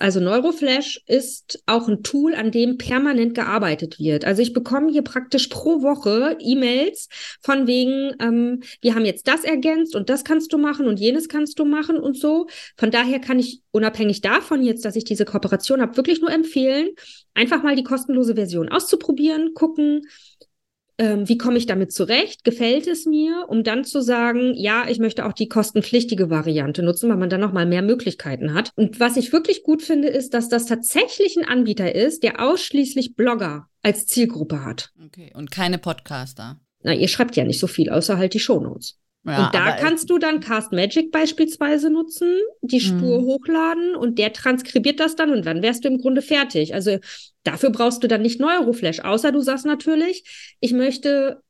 [0.00, 4.24] Also Neuroflash ist auch ein Tool, an dem permanent gearbeitet wird.
[4.24, 7.08] Also ich bekomme hier praktisch pro Woche E-Mails
[7.42, 11.28] von wegen, ähm, wir haben jetzt das ergänzt und das kannst du machen und jenes
[11.28, 12.46] kannst du machen und so.
[12.78, 16.88] Von daher kann ich unabhängig davon jetzt, dass ich diese Kooperation habe, wirklich nur empfehlen,
[17.34, 20.06] einfach mal die kostenlose Version auszuprobieren, gucken,
[21.00, 22.44] ähm, wie komme ich damit zurecht?
[22.44, 23.46] Gefällt es mir?
[23.48, 27.40] Um dann zu sagen, ja, ich möchte auch die kostenpflichtige Variante nutzen, weil man dann
[27.40, 28.72] nochmal mehr Möglichkeiten hat.
[28.76, 33.16] Und was ich wirklich gut finde, ist, dass das tatsächlich ein Anbieter ist, der ausschließlich
[33.16, 34.90] Blogger als Zielgruppe hat.
[35.02, 36.60] Okay, und keine Podcaster.
[36.82, 38.98] Na, ihr schreibt ja nicht so viel, außer halt die Shownotes.
[39.24, 43.24] Ja, und da kannst du dann Cast Magic beispielsweise nutzen, die Spur mhm.
[43.26, 46.72] hochladen und der transkribiert das dann und dann wärst du im Grunde fertig.
[46.72, 46.98] Also
[47.42, 51.42] dafür brauchst du dann nicht Neuroflash, außer du sagst natürlich, ich möchte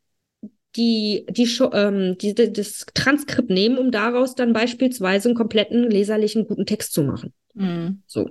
[0.76, 6.66] die, die, ähm, die, das Transkript nehmen, um daraus dann beispielsweise einen kompletten leserlichen guten
[6.66, 7.33] Text zu machen.
[7.54, 8.02] Mhm.
[8.06, 8.30] So.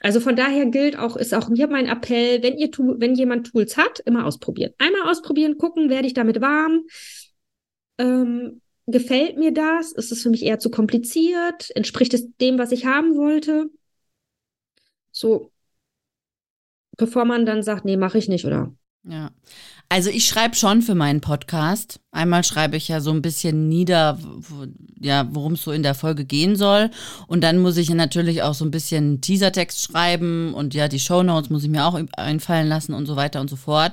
[0.00, 3.76] Also von daher gilt auch, ist auch hier mein Appell, wenn ihr, wenn jemand Tools
[3.76, 4.72] hat, immer ausprobieren.
[4.78, 6.84] Einmal ausprobieren, gucken, werde ich damit warm
[7.98, 9.92] ähm, gefällt mir das?
[9.92, 11.70] Ist es für mich eher zu kompliziert?
[11.76, 13.70] Entspricht es dem, was ich haben wollte?
[15.10, 15.50] So,
[16.96, 18.72] bevor man dann sagt, nee, mache ich nicht, oder?
[19.04, 19.30] Ja.
[19.88, 21.98] Also ich schreibe schon für meinen Podcast.
[22.10, 24.66] Einmal schreibe ich ja so ein bisschen nieder, wo,
[25.00, 26.90] ja, worum es so in der Folge gehen soll.
[27.26, 31.48] Und dann muss ich natürlich auch so ein bisschen Teasertext schreiben und ja, die Shownotes
[31.48, 33.92] muss ich mir auch einfallen lassen und so weiter und so fort.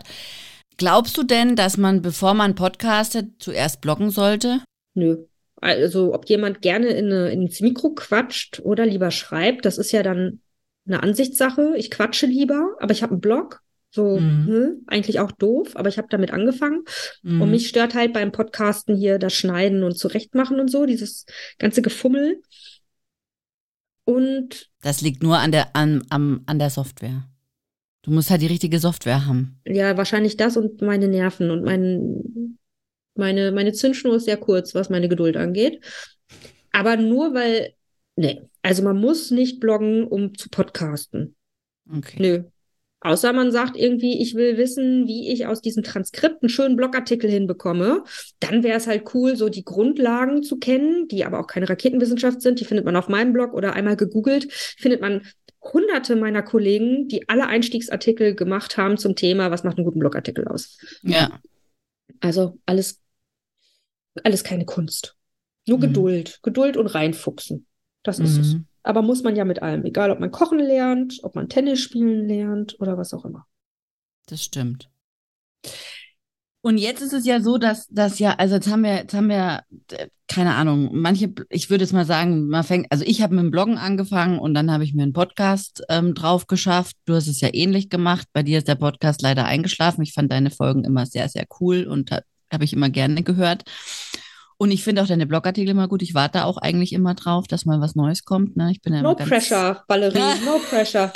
[0.77, 4.61] Glaubst du denn, dass man, bevor man podcastet, zuerst bloggen sollte?
[4.93, 5.25] Nö.
[5.61, 10.03] Also, ob jemand gerne in eine, ins Mikro quatscht oder lieber schreibt, das ist ja
[10.03, 10.41] dann
[10.85, 11.75] eine Ansichtssache.
[11.77, 13.61] Ich quatsche lieber, aber ich habe einen Blog.
[13.89, 14.47] So, mhm.
[14.47, 16.83] hm, eigentlich auch doof, aber ich habe damit angefangen.
[17.23, 17.41] Mhm.
[17.41, 21.25] Und mich stört halt beim Podcasten hier das Schneiden und Zurechtmachen und so, dieses
[21.59, 22.41] ganze Gefummel.
[24.03, 24.69] Und.
[24.81, 27.23] Das liegt nur an der, an, an, an der Software.
[28.05, 29.59] Du musst halt die richtige Software haben.
[29.65, 32.59] Ja, wahrscheinlich das und meine Nerven und mein,
[33.15, 35.83] meine, meine Zündschnur ist sehr kurz, was meine Geduld angeht.
[36.71, 37.73] Aber nur weil,
[38.15, 41.35] nee, also man muss nicht bloggen, um zu podcasten.
[41.91, 42.17] Okay.
[42.19, 42.43] Nö.
[42.99, 47.29] Außer man sagt irgendwie, ich will wissen, wie ich aus diesem Transkript einen schönen Blogartikel
[47.29, 48.03] hinbekomme.
[48.39, 52.43] Dann wäre es halt cool, so die Grundlagen zu kennen, die aber auch keine Raketenwissenschaft
[52.43, 52.59] sind.
[52.59, 55.23] Die findet man auf meinem Blog oder einmal gegoogelt, findet man
[55.73, 60.47] hunderte meiner Kollegen, die alle Einstiegsartikel gemacht haben zum Thema, was macht einen guten Blogartikel
[60.47, 60.77] aus.
[61.01, 61.39] Ja.
[62.19, 63.01] Also alles,
[64.23, 65.15] alles keine Kunst.
[65.67, 65.81] Nur mhm.
[65.81, 66.39] Geduld.
[66.43, 67.65] Geduld und reinfuchsen.
[68.03, 68.41] Das ist mhm.
[68.41, 68.55] es.
[68.83, 69.83] Aber muss man ja mit allem.
[69.83, 73.47] Egal, ob man kochen lernt, ob man Tennis spielen lernt oder was auch immer.
[74.27, 74.89] Das stimmt.
[76.65, 79.29] Und jetzt ist es ja so, dass das ja, also jetzt haben wir, jetzt haben
[79.29, 83.35] wir, äh, keine Ahnung, manche, ich würde jetzt mal sagen, man fängt, also ich habe
[83.35, 86.95] mit dem Bloggen angefangen und dann habe ich mir einen Podcast ähm, drauf geschafft.
[87.05, 88.27] Du hast es ja ähnlich gemacht.
[88.33, 90.01] Bei dir ist der Podcast leider eingeschlafen.
[90.01, 93.61] Ich fand deine Folgen immer sehr, sehr cool und habe hab ich immer gerne gehört.
[94.57, 96.01] Und ich finde auch deine Blogartikel immer gut.
[96.01, 98.57] Ich warte auch eigentlich immer drauf, dass mal was Neues kommt.
[98.57, 98.71] Ne?
[98.71, 101.13] Ich bin ja no pressure, Valerie, no pressure.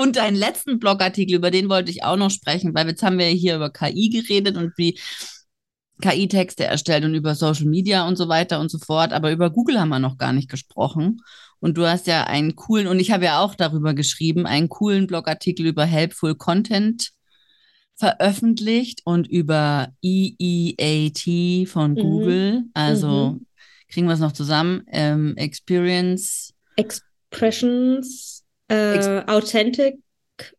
[0.00, 3.26] Und deinen letzten Blogartikel, über den wollte ich auch noch sprechen, weil jetzt haben wir
[3.26, 4.98] hier über KI geredet und wie
[6.00, 9.12] KI-Texte erstellt und über Social Media und so weiter und so fort.
[9.12, 11.20] Aber über Google haben wir noch gar nicht gesprochen.
[11.58, 15.06] Und du hast ja einen coolen, und ich habe ja auch darüber geschrieben, einen coolen
[15.06, 17.10] Blogartikel über Helpful Content
[17.96, 21.96] veröffentlicht und über EEAT von mhm.
[21.96, 22.62] Google.
[22.72, 23.46] Also mhm.
[23.90, 24.84] kriegen wir es noch zusammen.
[24.86, 26.54] Ähm, Experience.
[26.76, 28.39] Expressions,
[28.70, 29.98] äh, Authentic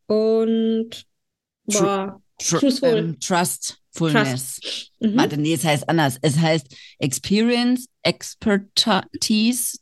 [0.08, 0.90] und
[1.66, 2.98] boah, Tr truthful.
[2.98, 4.60] Ähm, trustfulness.
[4.60, 4.92] Trust.
[5.00, 5.18] Mhm.
[5.18, 6.18] Warte, nee, es heißt anders.
[6.22, 6.68] Es heißt
[7.00, 9.78] Experience, Expertise,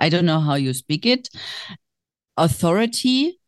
[0.00, 1.28] I don't know how you speak it,
[2.36, 3.38] Authority,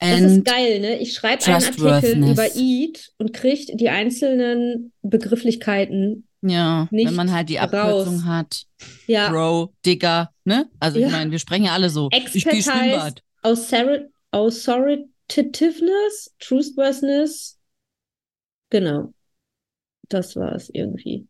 [0.00, 0.98] das ist geil, ne?
[0.98, 6.28] Ich schreibe einen Artikel über EAT und kriege die einzelnen Begrifflichkeiten.
[6.40, 8.24] Ja, wenn man halt die Abkürzung raus.
[8.24, 8.62] hat.
[9.08, 9.28] Ja.
[9.28, 10.70] Bro, Digger, ne?
[10.78, 11.08] Also ja.
[11.08, 12.08] ich meine, wir sprechen ja alle so.
[12.12, 12.70] Expertise,
[13.42, 17.58] Authoritativeness, Truthworthiness.
[18.70, 19.12] Genau.
[20.08, 21.26] Das war es irgendwie.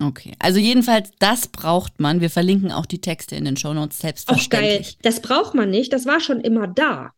[0.00, 2.20] Okay, also jedenfalls, das braucht man.
[2.20, 4.78] Wir verlinken auch die Texte in den Shownotes selbstverständlich.
[4.78, 4.94] Auch geil.
[5.02, 5.92] Das braucht man nicht.
[5.92, 7.12] Das war schon immer da.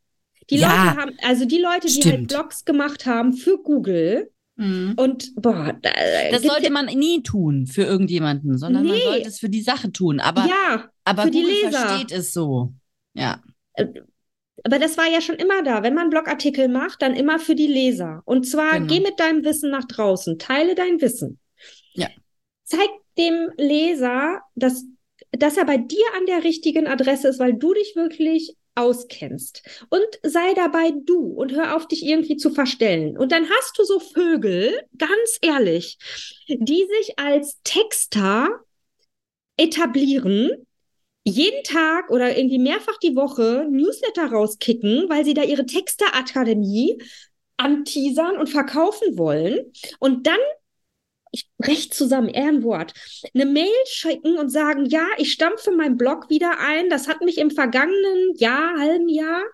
[0.48, 2.28] Die ja, Leute haben, also die Leute, die halt stimmt.
[2.28, 4.94] Blogs gemacht haben für Google, mhm.
[4.96, 5.90] und boah, da,
[6.30, 8.90] das sollte man nie tun für irgendjemanden, sondern nee.
[8.90, 10.18] man sollte es für die Sache tun.
[10.18, 11.78] Aber, ja, aber für Google die Leser.
[11.78, 12.72] versteht es so.
[13.14, 13.42] Ja.
[14.64, 15.82] Aber das war ja schon immer da.
[15.82, 18.22] Wenn man Blogartikel macht, dann immer für die Leser.
[18.24, 18.86] Und zwar genau.
[18.86, 21.38] geh mit deinem Wissen nach draußen, teile dein Wissen.
[21.94, 22.08] Ja.
[22.64, 24.84] Zeig dem Leser, dass,
[25.32, 29.62] dass er bei dir an der richtigen Adresse ist, weil du dich wirklich auskennst.
[29.90, 33.18] Und sei dabei du und hör auf, dich irgendwie zu verstellen.
[33.18, 35.98] Und dann hast du so Vögel, ganz ehrlich,
[36.48, 38.48] die sich als Texter
[39.56, 40.66] etablieren,
[41.24, 47.02] jeden Tag oder irgendwie mehrfach die Woche Newsletter rauskicken, weil sie da ihre Texterakademie
[47.56, 49.72] anteasern und verkaufen wollen.
[49.98, 50.38] Und dann
[51.32, 52.92] ich recht zusammen, Ehrenwort,
[53.34, 56.90] eine Mail schicken und sagen, ja, ich stampfe meinen Blog wieder ein.
[56.90, 59.44] Das hat mich im vergangenen Jahr, halben Jahr,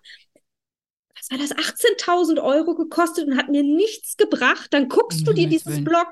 [1.14, 4.72] was war das, 18.000 Euro gekostet und hat mir nichts gebracht.
[4.72, 6.08] Dann guckst du dir dieses Blog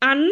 [0.00, 0.28] an.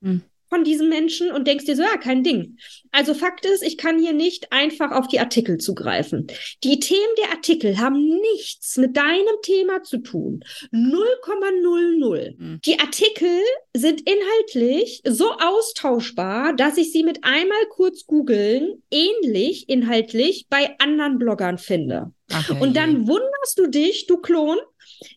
[0.00, 2.58] Mhm von diesen Menschen und denkst dir so, ja, kein Ding.
[2.90, 6.26] Also Fakt ist, ich kann hier nicht einfach auf die Artikel zugreifen.
[6.64, 10.44] Die Themen der Artikel haben nichts mit deinem Thema zu tun.
[10.72, 12.34] 0,00.
[12.38, 12.60] Mhm.
[12.64, 13.40] Die Artikel
[13.74, 21.18] sind inhaltlich so austauschbar, dass ich sie mit einmal kurz googeln ähnlich inhaltlich bei anderen
[21.18, 22.12] Bloggern finde.
[22.32, 24.58] Ach, und dann wunderst du dich, du Klon,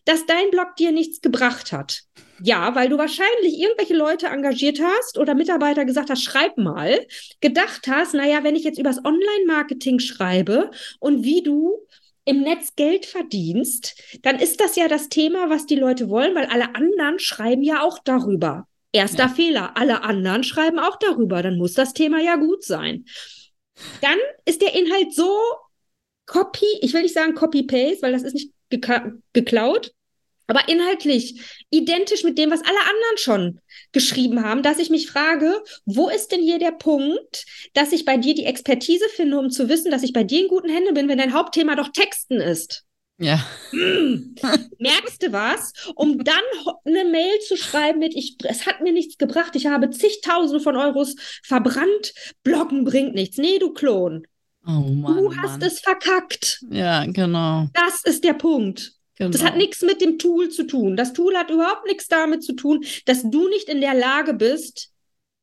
[0.04, 2.02] dass dein Blog dir nichts gebracht hat.
[2.42, 7.06] Ja, weil du wahrscheinlich irgendwelche Leute engagiert hast oder Mitarbeiter gesagt hast, schreib mal,
[7.40, 11.86] gedacht hast, naja, wenn ich jetzt übers Online-Marketing schreibe und wie du
[12.24, 16.46] im Netz Geld verdienst, dann ist das ja das Thema, was die Leute wollen, weil
[16.46, 18.66] alle anderen schreiben ja auch darüber.
[18.92, 19.28] Erster ja.
[19.28, 23.06] Fehler, alle anderen schreiben auch darüber, dann muss das Thema ja gut sein.
[24.00, 25.32] Dann ist der Inhalt so
[26.26, 28.52] Copy, ich will nicht sagen Copy-Paste, weil das ist nicht
[29.32, 29.92] geklaut,
[30.46, 33.60] aber inhaltlich identisch mit dem, was alle anderen schon
[33.92, 38.16] geschrieben haben, dass ich mich frage, wo ist denn hier der Punkt, dass ich bei
[38.16, 41.08] dir die Expertise finde, um zu wissen, dass ich bei dir in guten Händen bin,
[41.08, 42.84] wenn dein Hauptthema doch Texten ist?
[43.18, 43.38] Ja.
[43.70, 44.34] Mm.
[44.78, 45.72] Merkst du was?
[45.94, 46.42] Um dann
[46.84, 50.76] eine Mail zu schreiben mit, ich, es hat mir nichts gebracht, ich habe zigtausende von
[50.76, 53.38] Euros verbrannt, Bloggen bringt nichts.
[53.38, 54.26] Nee, du Klon.
[54.66, 55.62] Oh Mann, du hast Mann.
[55.62, 56.60] es verkackt.
[56.70, 57.68] Ja, genau.
[57.74, 58.92] Das ist der Punkt.
[59.16, 59.30] Genau.
[59.30, 60.96] Das hat nichts mit dem Tool zu tun.
[60.96, 64.90] Das Tool hat überhaupt nichts damit zu tun, dass du nicht in der Lage bist,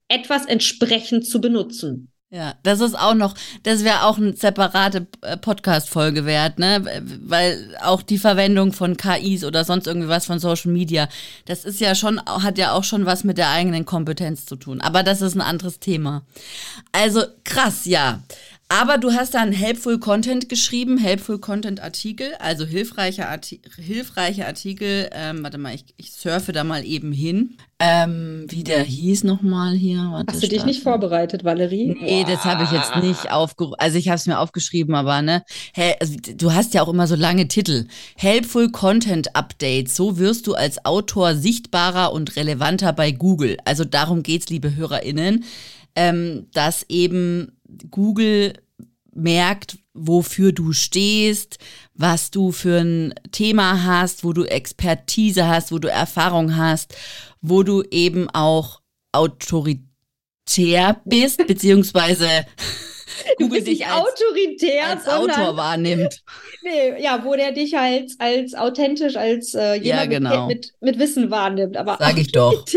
[0.07, 2.11] etwas entsprechend zu benutzen.
[2.31, 6.85] Ja, das ist auch noch, das wäre auch eine separate äh, Podcast-Folge wert, ne?
[7.23, 11.09] Weil auch die Verwendung von KIs oder sonst irgendwie was von Social Media,
[11.45, 14.79] das ist ja schon, hat ja auch schon was mit der eigenen Kompetenz zu tun.
[14.79, 16.23] Aber das ist ein anderes Thema.
[16.91, 18.21] Also krass, ja.
[18.71, 24.45] Aber du hast da einen Helpful Content geschrieben, Helpful Content Artikel, also hilfreiche, Arti hilfreiche
[24.45, 25.09] Artikel.
[25.11, 27.57] Ähm, warte mal, ich, ich surfe da mal eben hin.
[27.79, 29.97] Ähm, wie der hieß nochmal hier.
[30.11, 31.97] Warte, hast du dich nicht vorbereitet, Valerie?
[31.99, 33.75] Nee, das habe ich jetzt nicht aufgerufen.
[33.79, 37.07] Also ich habe es mir aufgeschrieben, aber ne, hey, also, du hast ja auch immer
[37.07, 37.87] so lange Titel.
[38.17, 39.89] Helpful Content Update.
[39.89, 43.57] So wirst du als Autor sichtbarer und relevanter bei Google.
[43.65, 45.43] Also darum geht's, liebe HörerInnen
[45.95, 47.51] ähm, dass eben
[47.89, 48.53] Google
[49.13, 51.57] merkt, wofür du stehst,
[51.93, 56.95] was du für ein Thema hast, wo du Expertise hast, wo du Erfahrung hast,
[57.41, 62.27] wo du eben auch autoritär bist, beziehungsweise
[63.37, 66.23] Google dich als, autoritär, als Autor wahrnimmt.
[66.63, 70.47] Nee, ja, wo der dich halt als authentisch, als äh, jemand ja, genau.
[70.47, 71.75] mit, mit, Wissen wahrnimmt.
[71.75, 72.63] Aber Sag ich doch.
[72.63, 72.75] bist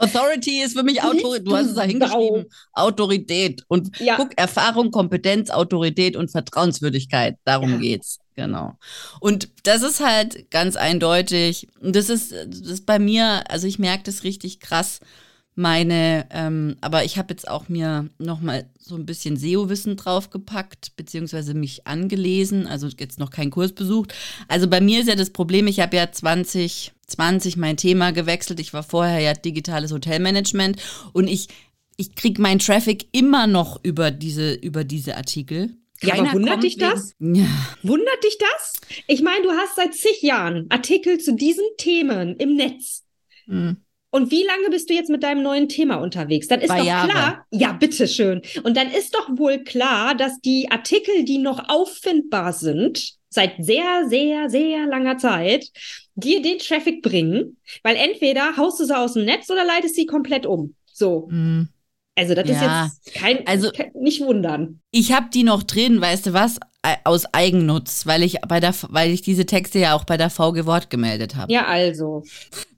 [0.00, 1.46] Authority ist für mich Autorität.
[1.46, 2.46] Du hast es da hingeschrieben.
[2.72, 3.64] Autorität.
[3.68, 4.16] Und ja.
[4.16, 7.36] guck, Erfahrung, Kompetenz, Autorität und Vertrauenswürdigkeit.
[7.44, 7.76] Darum ja.
[7.76, 8.18] geht's.
[8.34, 8.78] Genau.
[9.20, 11.68] Und das ist halt ganz eindeutig.
[11.80, 15.00] Und das ist, das ist bei mir, also ich merke das richtig krass.
[15.54, 21.52] meine, ähm, aber ich habe jetzt auch mir nochmal so ein bisschen SEO-Wissen draufgepackt, beziehungsweise
[21.52, 24.14] mich angelesen, also jetzt noch keinen Kurs besucht.
[24.48, 26.10] Also bei mir ist ja das Problem, ich habe ja
[27.10, 28.60] 2020 mein Thema gewechselt.
[28.60, 30.80] Ich war vorher ja digitales Hotelmanagement
[31.12, 31.48] und ich,
[31.96, 35.70] ich kriege meinen Traffic immer noch über diese, über diese Artikel.
[36.02, 37.14] Ja, aber wundert dich das?
[37.18, 37.46] Ja.
[37.82, 38.80] Wundert dich das?
[39.06, 43.04] Ich meine, du hast seit zig Jahren Artikel zu diesen Themen im Netz.
[43.46, 43.76] Hm.
[44.12, 46.48] Und wie lange bist du jetzt mit deinem neuen Thema unterwegs?
[46.48, 47.08] Dann ist Zwei doch Jahre.
[47.08, 48.42] klar, ja, bitteschön.
[48.64, 54.08] Und dann ist doch wohl klar, dass die Artikel, die noch auffindbar sind, seit sehr,
[54.08, 55.70] sehr, sehr langer Zeit,
[56.14, 60.06] dir den Traffic bringen, weil entweder haust du sie aus dem Netz oder leitest sie
[60.06, 60.74] komplett um.
[60.92, 61.28] So.
[61.30, 61.68] Mhm.
[62.16, 62.84] Also das ja.
[62.86, 64.80] ist jetzt kein, also, nicht wundern.
[64.90, 66.58] Ich habe die noch drin, weißt du was?
[67.04, 70.64] Aus Eigennutz, weil ich bei der, weil ich diese Texte ja auch bei der VG
[70.64, 71.52] Wort gemeldet habe.
[71.52, 72.24] Ja, also.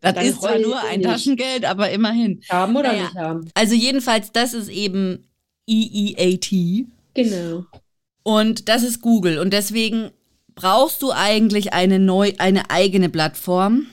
[0.00, 1.08] Das ist zwar nur ein nicht.
[1.08, 2.42] Taschengeld, aber immerhin.
[2.48, 3.04] Haben oder naja.
[3.04, 3.48] nicht haben.
[3.54, 5.28] Also jedenfalls, das ist eben
[5.68, 6.86] EEAT.
[7.14, 7.64] Genau.
[8.24, 9.38] Und das ist Google.
[9.38, 10.10] Und deswegen
[10.54, 13.86] brauchst du eigentlich eine neu, eine eigene Plattform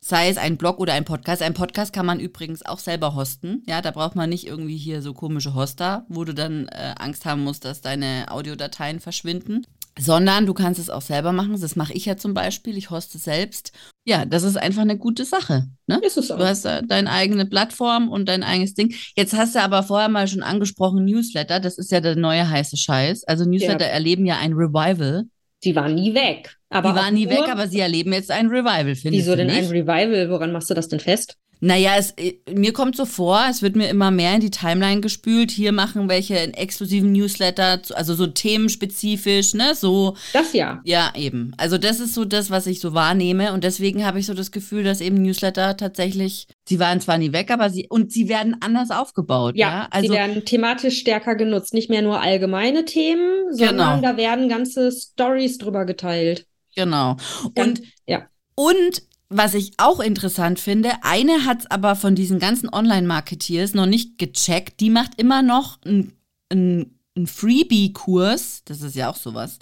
[0.00, 1.42] Sei es ein Blog oder ein Podcast.
[1.42, 3.62] Ein Podcast kann man übrigens auch selber hosten.
[3.66, 7.26] Ja, da braucht man nicht irgendwie hier so komische Hoster, wo du dann äh, Angst
[7.26, 9.66] haben musst, dass deine Audiodateien verschwinden.
[9.98, 11.60] Sondern du kannst es auch selber machen.
[11.60, 12.78] Das mache ich ja zum Beispiel.
[12.78, 13.72] Ich hoste selbst.
[14.06, 15.66] Ja, das ist einfach eine gute Sache.
[15.88, 16.00] Ne?
[16.02, 16.38] Ist es auch.
[16.38, 18.94] Du hast äh, deine eigene Plattform und dein eigenes Ding.
[19.16, 21.58] Jetzt hast du aber vorher mal schon angesprochen, Newsletter.
[21.58, 23.24] Das ist ja der neue heiße Scheiß.
[23.24, 23.92] Also Newsletter ja.
[23.92, 25.26] erleben ja ein Revival.
[25.60, 26.56] Sie waren nie weg.
[26.70, 29.24] Aber die waren nie weg, aber sie erleben jetzt ein Revival, finde ich.
[29.24, 30.30] Wieso denn ein Revival?
[30.30, 31.36] Woran machst du das denn fest?
[31.60, 35.00] Naja, es, äh, mir kommt so vor, es wird mir immer mehr in die Timeline
[35.00, 35.50] gespült.
[35.50, 39.74] Hier machen welche einen exklusiven Newsletter, also so themenspezifisch, ne?
[39.74, 40.16] So.
[40.32, 40.80] Das ja.
[40.84, 41.52] Ja, eben.
[41.56, 43.52] Also das ist so das, was ich so wahrnehme.
[43.52, 47.32] Und deswegen habe ich so das Gefühl, dass eben Newsletter tatsächlich, sie waren zwar nie
[47.32, 49.56] weg, aber sie, und sie werden anders aufgebaut.
[49.56, 49.88] Ja, ja?
[49.90, 51.74] Also, sie werden thematisch stärker genutzt.
[51.74, 54.12] Nicht mehr nur allgemeine Themen, sondern genau.
[54.12, 56.46] da werden ganze Stories drüber geteilt.
[56.76, 57.16] Genau.
[57.56, 58.28] Und, ja.
[58.54, 63.86] und was ich auch interessant finde, eine hat es aber von diesen ganzen Online-Marketeers noch
[63.86, 64.80] nicht gecheckt.
[64.80, 68.62] Die macht immer noch einen ein Freebie-Kurs.
[68.64, 69.58] Das ist ja auch sowas.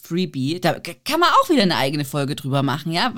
[0.00, 0.60] Freebie.
[0.60, 3.14] Da kann man auch wieder eine eigene Folge drüber machen, ja.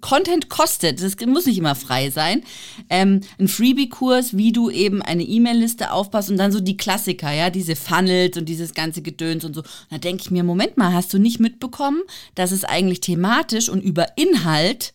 [0.00, 2.44] Content kostet, das muss nicht immer frei sein.
[2.88, 7.50] Ähm, ein Freebie-Kurs, wie du eben eine E-Mail-Liste aufpasst und dann so die Klassiker, ja,
[7.50, 9.62] diese Funnels und dieses ganze Gedöns und so.
[9.90, 12.02] Da denke ich mir, Moment mal, hast du nicht mitbekommen,
[12.36, 14.94] dass es eigentlich thematisch und über Inhalt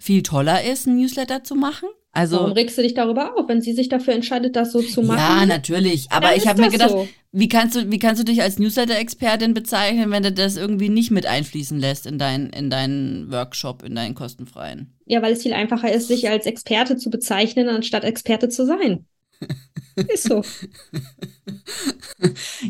[0.00, 1.88] viel toller ist, ein Newsletter zu machen?
[2.12, 5.02] Also, Warum regst du dich darüber auf, wenn sie sich dafür entscheidet, das so zu
[5.02, 5.18] machen?
[5.18, 6.10] Ja, natürlich.
[6.10, 7.08] Aber ich habe mir gedacht, so.
[7.30, 11.12] wie, kannst du, wie kannst du dich als Newsletter-Expertin bezeichnen, wenn du das irgendwie nicht
[11.12, 14.98] mit einfließen lässt in, dein, in deinen Workshop, in deinen kostenfreien?
[15.06, 19.06] Ja, weil es viel einfacher ist, sich als Experte zu bezeichnen, anstatt Experte zu sein.
[20.12, 20.42] Ist so.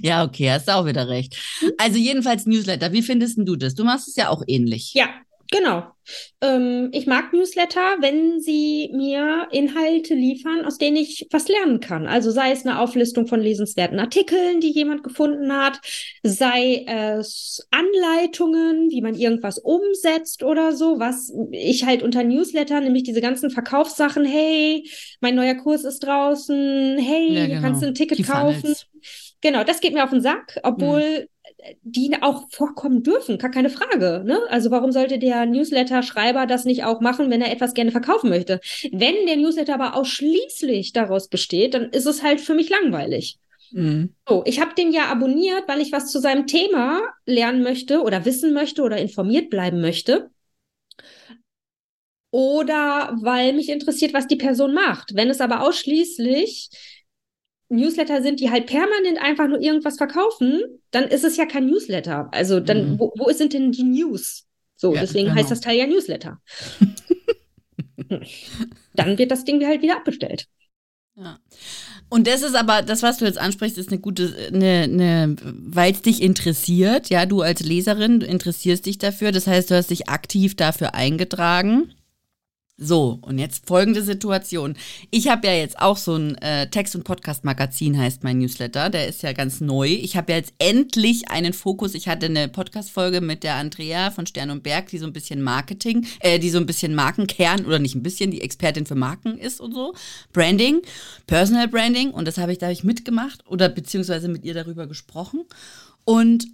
[0.03, 1.37] ja, okay, hast du auch wieder recht.
[1.79, 3.75] Also jedenfalls Newsletter, wie findest du das?
[3.75, 4.93] Du machst es ja auch ähnlich.
[4.95, 5.09] Ja,
[5.51, 5.83] Genau.
[6.41, 12.07] Ähm, ich mag Newsletter, wenn sie mir Inhalte liefern, aus denen ich was lernen kann.
[12.07, 15.81] Also sei es eine Auflistung von lesenswerten Artikeln, die jemand gefunden hat,
[16.23, 23.03] sei es Anleitungen, wie man irgendwas umsetzt oder so, was ich halt unter Newsletter, nämlich
[23.03, 24.89] diese ganzen Verkaufssachen, hey,
[25.21, 27.61] mein neuer Kurs ist draußen, hey, ja, genau.
[27.61, 28.61] kannst du ein Ticket die kaufen.
[28.61, 28.87] Funnels.
[29.41, 31.27] Genau, das geht mir auf den Sack, obwohl mhm
[31.83, 34.23] die auch vorkommen dürfen, gar keine Frage.
[34.25, 34.41] Ne?
[34.49, 38.61] Also warum sollte der Newsletter-Schreiber das nicht auch machen, wenn er etwas gerne verkaufen möchte?
[38.93, 43.39] Wenn der Newsletter aber ausschließlich daraus besteht, dann ist es halt für mich langweilig.
[43.73, 44.15] Mhm.
[44.29, 48.25] So, ich habe den ja abonniert, weil ich was zu seinem Thema lernen möchte oder
[48.25, 50.31] wissen möchte oder informiert bleiben möchte.
[52.33, 55.15] Oder weil mich interessiert, was die Person macht.
[55.15, 56.71] Wenn es aber ausschließlich
[57.71, 62.29] Newsletter sind, die halt permanent einfach nur irgendwas verkaufen, dann ist es ja kein Newsletter.
[62.33, 62.99] Also dann, mhm.
[62.99, 64.47] wo, wo sind denn die News?
[64.77, 65.39] So, ja, deswegen genau.
[65.39, 66.41] heißt das Teil ja Newsletter.
[68.95, 70.47] dann wird das Ding halt wieder abbestellt.
[71.17, 71.39] Ja.
[72.09, 75.93] Und das ist aber, das, was du jetzt ansprichst, ist eine gute, eine, eine weil
[75.93, 79.91] es dich interessiert, ja, du als Leserin, du interessierst dich dafür, das heißt, du hast
[79.91, 81.95] dich aktiv dafür eingetragen.
[82.83, 84.75] So, und jetzt folgende Situation.
[85.11, 88.89] Ich habe ja jetzt auch so ein äh, Text- und Podcast-Magazin, heißt mein Newsletter.
[88.89, 89.89] Der ist ja ganz neu.
[89.89, 91.95] Ich habe ja jetzt endlich einen Fokus.
[91.95, 95.43] Ich hatte eine Podcast-Folge mit der Andrea von Stern und Berg, die so ein bisschen
[95.43, 99.37] Marketing, äh, die so ein bisschen Markenkern oder nicht ein bisschen, die Expertin für Marken
[99.37, 99.93] ist und so.
[100.33, 100.81] Branding,
[101.27, 102.13] Personal Branding.
[102.13, 105.45] Und das habe ich, da habe ich mitgemacht oder beziehungsweise mit ihr darüber gesprochen.
[106.07, 106.47] Und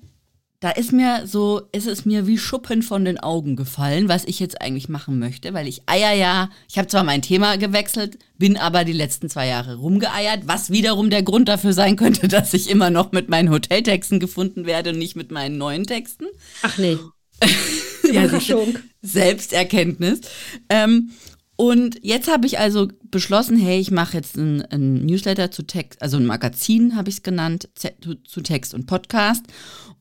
[0.66, 4.40] da ist mir so, ist es mir wie Schuppen von den Augen gefallen, was ich
[4.40, 8.56] jetzt eigentlich machen möchte, weil ich eier ja, ich habe zwar mein Thema gewechselt, bin
[8.56, 12.68] aber die letzten zwei Jahre rumgeeiert, was wiederum der Grund dafür sein könnte, dass ich
[12.68, 16.26] immer noch mit meinen Hoteltexten gefunden werde und nicht mit meinen neuen Texten.
[16.62, 16.98] Ach nee.
[18.02, 18.76] Überraschung.
[19.02, 20.22] Selbsterkenntnis.
[20.68, 21.12] Ähm,
[21.54, 26.02] und jetzt habe ich also beschlossen, hey, ich mache jetzt ein, ein, Newsletter zu Text,
[26.02, 29.44] also ein Magazin habe ich es genannt, zu, zu Text und Podcast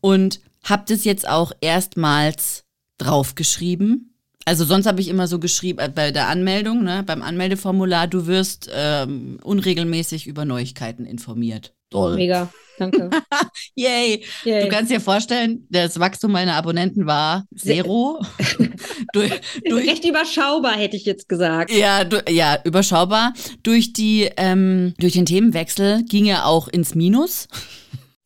[0.02, 2.66] und habe das jetzt auch erstmals
[2.98, 4.12] draufgeschrieben.
[4.46, 8.28] Also sonst habe ich immer so geschrieben äh, bei der Anmeldung, ne, beim Anmeldeformular, du
[8.28, 11.74] wirst ähm, unregelmäßig über Neuigkeiten informiert.
[11.90, 12.16] Toll.
[12.16, 13.10] Mega, danke.
[13.76, 14.24] Yay.
[14.44, 14.64] Yay.
[14.64, 18.22] Du kannst dir vorstellen, das Wachstum meiner Abonnenten war zero.
[19.14, 19.32] durch,
[19.64, 21.72] durch, Recht überschaubar, hätte ich jetzt gesagt.
[21.72, 23.34] Ja, du, ja überschaubar.
[23.64, 27.48] Durch, die, ähm, durch den Themenwechsel ging er auch ins Minus.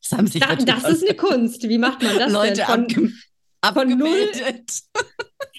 [0.01, 1.67] Das, haben sich da, das ist eine Kunst.
[1.67, 2.89] Wie macht man das Leute denn?
[2.89, 3.13] Von,
[3.73, 4.31] von null.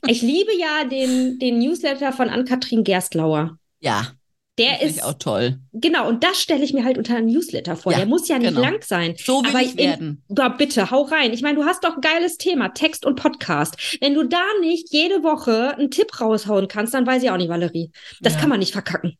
[0.06, 3.58] Ich liebe ja den, den Newsletter von Ann-Kathrin Gerstlauer.
[3.80, 4.12] Ja.
[4.58, 5.58] Der ist auch toll.
[5.72, 7.92] Genau, und das stelle ich mir halt unter einem Newsletter vor.
[7.92, 8.60] Ja, der muss ja nicht genau.
[8.60, 9.14] lang sein.
[9.16, 10.22] So will aber ich werden.
[10.28, 11.32] In, boah, bitte, hau rein.
[11.32, 13.76] Ich meine, du hast doch ein geiles Thema, Text und Podcast.
[14.00, 17.48] Wenn du da nicht jede Woche einen Tipp raushauen kannst, dann weiß ich auch nicht,
[17.48, 17.90] Valerie.
[18.20, 18.40] Das ja.
[18.40, 19.16] kann man nicht verkacken.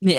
[0.00, 0.18] Nee.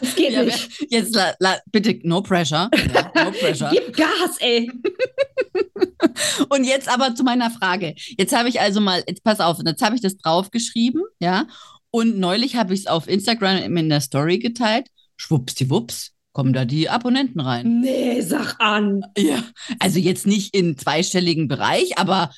[0.00, 0.86] Das geht ja, nicht.
[0.90, 2.70] Jetzt la, la, bitte, no pressure.
[2.94, 3.70] Ja, no pressure.
[3.72, 4.70] Gib Gas, ey.
[6.50, 7.94] Und jetzt aber zu meiner Frage.
[8.18, 11.46] Jetzt habe ich also mal, jetzt pass auf, jetzt habe ich das draufgeschrieben, ja.
[11.90, 14.88] Und neulich habe ich es auf Instagram in der Story geteilt.
[15.16, 17.80] Schwuppsdiwupps, kommen da die Abonnenten rein.
[17.80, 19.02] Nee, sag an.
[19.16, 19.42] Ja,
[19.78, 22.30] also jetzt nicht in zweistelligen Bereich, aber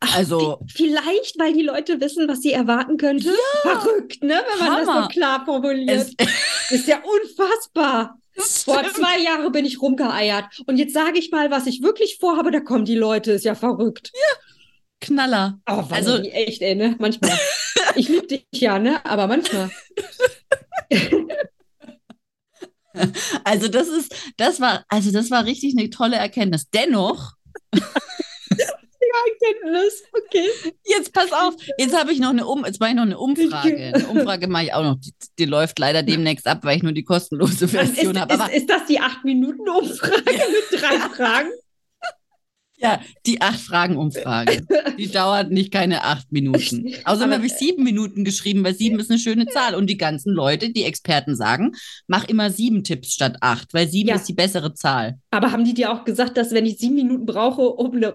[0.00, 3.28] also die, vielleicht, weil die Leute wissen, was sie erwarten könnte.
[3.64, 4.42] Ja, Verrückt, ne?
[4.48, 4.86] Wenn man Hammer.
[4.86, 6.08] das so klar formuliert.
[6.18, 6.30] Es,
[6.70, 8.18] ist ja unfassbar.
[8.38, 10.44] Vor zwei Jahren bin ich rumgeeiert.
[10.66, 13.32] Und jetzt sage ich mal, was ich wirklich vorhabe, da kommen die Leute.
[13.32, 14.12] Ist ja verrückt.
[14.12, 14.36] Ja.
[15.00, 15.58] Knaller.
[15.68, 16.96] Oh, also echt, ey, ne?
[16.98, 17.38] Manchmal.
[17.94, 19.04] ich liebe dich ja, ne?
[19.06, 19.70] Aber manchmal.
[23.44, 26.68] also das ist, das war, also das war richtig eine tolle Erkenntnis.
[26.70, 27.32] Dennoch
[29.28, 30.02] Erkenntnis.
[30.12, 30.74] Okay.
[30.84, 31.54] Jetzt pass auf.
[31.78, 33.76] Jetzt habe ich noch eine um jetzt mache ich noch eine Umfrage.
[33.94, 34.96] Eine Umfrage mache ich auch noch.
[34.96, 38.34] Die, die, läuft leider demnächst ab, weil ich nur die kostenlose Version habe.
[38.34, 41.50] Ist, ist, das die acht Minuten Umfrage mit drei Fragen?
[42.78, 44.66] Ja, die acht Fragen Umfrage.
[44.98, 46.92] Die dauert nicht keine acht Minuten.
[47.04, 49.74] Außerdem habe ich sieben Minuten geschrieben, weil sieben ist eine schöne Zahl.
[49.74, 51.72] Und die ganzen Leute, die Experten sagen,
[52.06, 54.16] mach immer sieben Tipps statt acht, weil sieben ja.
[54.16, 55.18] ist die bessere Zahl.
[55.30, 58.14] Aber haben die dir auch gesagt, dass wenn ich sieben Minuten brauche, um eine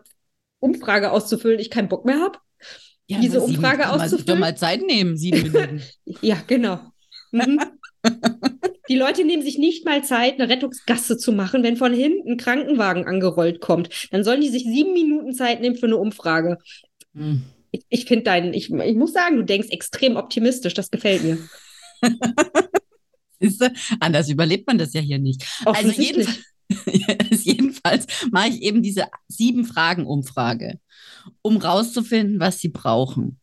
[0.62, 2.40] Umfrage auszufüllen, ich keinen Bock mehr habe,
[3.12, 4.26] ja, diese Umfrage sieben, auszufüllen.
[4.26, 5.82] Doch mal Zeit nehmen, sieben Minuten.
[6.22, 6.80] ja, genau.
[7.32, 7.60] Mhm.
[8.90, 12.38] Die Leute nehmen sich nicht mal Zeit, eine Rettungsgasse zu machen, wenn von hinten ein
[12.38, 13.90] Krankenwagen angerollt kommt.
[14.12, 16.58] Dann sollen die sich sieben Minuten Zeit nehmen für eine Umfrage.
[17.14, 17.44] Hm.
[17.72, 21.38] Ich, ich finde deinen, ich, ich muss sagen, du denkst extrem optimistisch, das gefällt mir.
[24.00, 25.46] Anders überlebt man das ja hier nicht.
[25.66, 26.40] Also jedenfalls,
[27.32, 30.80] Jedenfalls mache ich eben diese sieben Fragen-Umfrage,
[31.42, 33.40] um rauszufinden, was sie brauchen.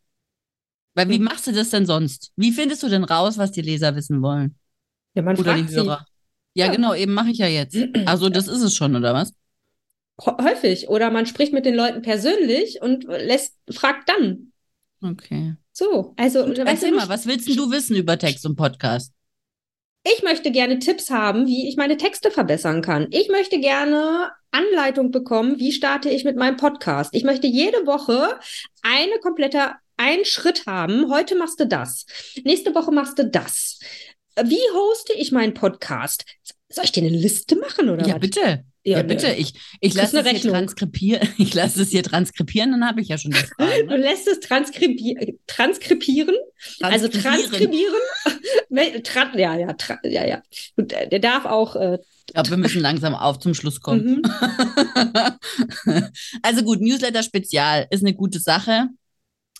[0.94, 1.24] Weil wie hm.
[1.24, 2.32] machst du das denn sonst?
[2.36, 4.56] Wie findest du denn raus, was die Leser wissen wollen?
[5.14, 6.06] Ja, man oder die Hörer.
[6.54, 7.76] Ja, ja, genau, eben mache ich ja jetzt.
[8.06, 9.32] Also das ist es schon, oder was?
[10.20, 10.88] Häufig.
[10.88, 14.52] Oder man spricht mit den Leuten persönlich und lässt, fragt dann.
[15.00, 15.54] Okay.
[15.72, 16.44] So, also.
[16.44, 19.12] Und, erzähl mal, was willst du wissen über Text und Podcast?
[20.16, 23.08] Ich möchte gerne Tipps haben, wie ich meine Texte verbessern kann.
[23.10, 27.14] Ich möchte gerne Anleitung bekommen, wie starte ich mit meinem Podcast.
[27.14, 28.38] Ich möchte jede Woche
[28.82, 31.10] eine komplette einen Schritt haben.
[31.10, 32.06] Heute machst du das.
[32.44, 33.80] Nächste Woche machst du das.
[34.44, 36.24] Wie hoste ich meinen Podcast?
[36.68, 38.20] Soll ich dir eine Liste machen oder Ja, was?
[38.20, 38.64] bitte.
[38.84, 39.32] Ja, ja bitte.
[39.32, 41.28] Ich, ich lasse es hier transkribieren.
[41.38, 43.86] Ich lasse es hier transkribieren, dann habe ich ja schon die Fragen.
[43.86, 43.96] Ne?
[43.96, 46.34] Du lässt es transkribi transkribieren,
[46.80, 47.94] also transkribieren.
[49.02, 49.74] Tran ja, ja,
[50.04, 50.42] ja, ja.
[50.76, 51.76] Und äh, der darf auch.
[51.76, 54.22] Äh, ich glaube, wir müssen langsam auf zum Schluss kommen.
[54.22, 54.22] Mhm.
[56.42, 58.88] also gut, Newsletter Spezial ist eine gute Sache.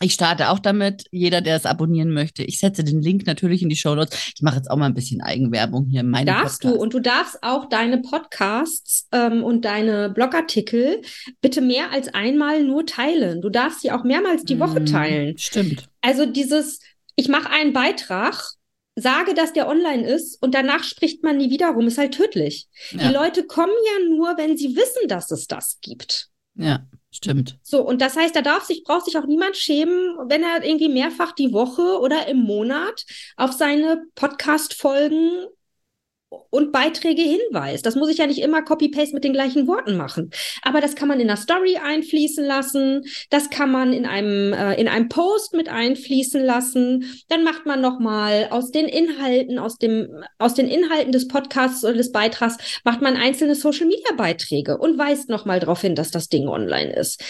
[0.01, 1.05] Ich starte auch damit.
[1.11, 4.33] Jeder, der es abonnieren möchte, ich setze den Link natürlich in die Show Notes.
[4.35, 6.77] Ich mache jetzt auch mal ein bisschen Eigenwerbung hier in meinem Darfst Podcast.
[6.77, 11.03] du und du darfst auch deine Podcasts ähm, und deine Blogartikel
[11.41, 13.41] bitte mehr als einmal nur teilen.
[13.41, 15.39] Du darfst sie auch mehrmals die Woche mm, teilen.
[15.39, 15.89] Stimmt.
[16.01, 16.81] Also dieses,
[17.17, 18.53] ich mache einen Beitrag,
[18.95, 22.69] sage, dass der online ist und danach spricht man nie wieder rum, ist halt tödlich.
[22.91, 23.09] Ja.
[23.09, 26.29] Die Leute kommen ja nur, wenn sie wissen, dass es das gibt.
[26.55, 26.87] Ja.
[27.19, 27.59] Stimmt.
[27.63, 30.89] So, und das heißt, da darf sich, braucht sich auch niemand schämen, wenn er irgendwie
[30.89, 33.05] mehrfach die Woche oder im Monat
[33.37, 35.49] auf seine Podcast-Folgen
[36.51, 37.87] und Beiträge hinweist.
[37.87, 40.31] Das muss ich ja nicht immer Copy-Paste mit den gleichen Worten machen.
[40.63, 43.05] Aber das kann man in einer Story einfließen lassen.
[43.31, 47.23] Das kann man in einem, äh, in einem Post mit einfließen lassen.
[47.29, 50.09] Dann macht man nochmal aus den Inhalten, aus dem,
[50.39, 55.61] aus den Inhalten des Podcasts oder des Beitrags, macht man einzelne Social-Media-Beiträge und weist nochmal
[55.61, 57.23] darauf hin, dass das Ding online ist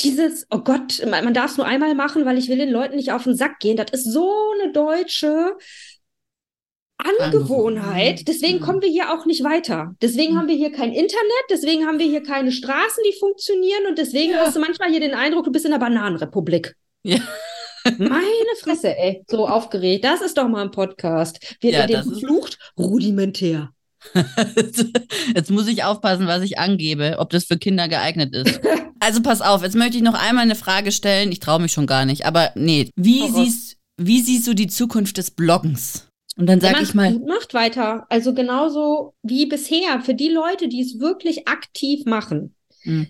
[0.00, 3.12] dieses, oh Gott, man, darf es nur einmal machen, weil ich will den Leuten nicht
[3.12, 3.76] auf den Sack gehen.
[3.76, 5.56] Das ist so eine deutsche
[6.98, 8.26] Angewohnheit.
[8.26, 9.94] Deswegen kommen wir hier auch nicht weiter.
[10.00, 13.98] Deswegen haben wir hier kein Internet, deswegen haben wir hier keine Straßen, die funktionieren und
[13.98, 14.38] deswegen ja.
[14.38, 16.74] hast du manchmal hier den Eindruck, du bist in der Bananenrepublik.
[17.02, 17.18] Ja.
[17.98, 20.04] Meine Fresse, ey, so aufgeregt.
[20.04, 21.56] Das ist doch mal ein Podcast.
[21.60, 22.58] Wird ja, in dem geflucht?
[22.78, 23.70] Rudimentär.
[25.34, 28.60] jetzt muss ich aufpassen, was ich angebe, ob das für Kinder geeignet ist.
[29.00, 31.32] also pass auf, jetzt möchte ich noch einmal eine Frage stellen.
[31.32, 32.90] Ich traue mich schon gar nicht, aber nee.
[32.96, 36.08] Wie siehst, wie siehst du die Zukunft des Bloggens?
[36.36, 37.12] Und dann sage ich mal.
[37.12, 38.06] Gut macht weiter.
[38.10, 40.00] Also genauso wie bisher.
[40.00, 43.08] Für die Leute, die es wirklich aktiv machen, mhm.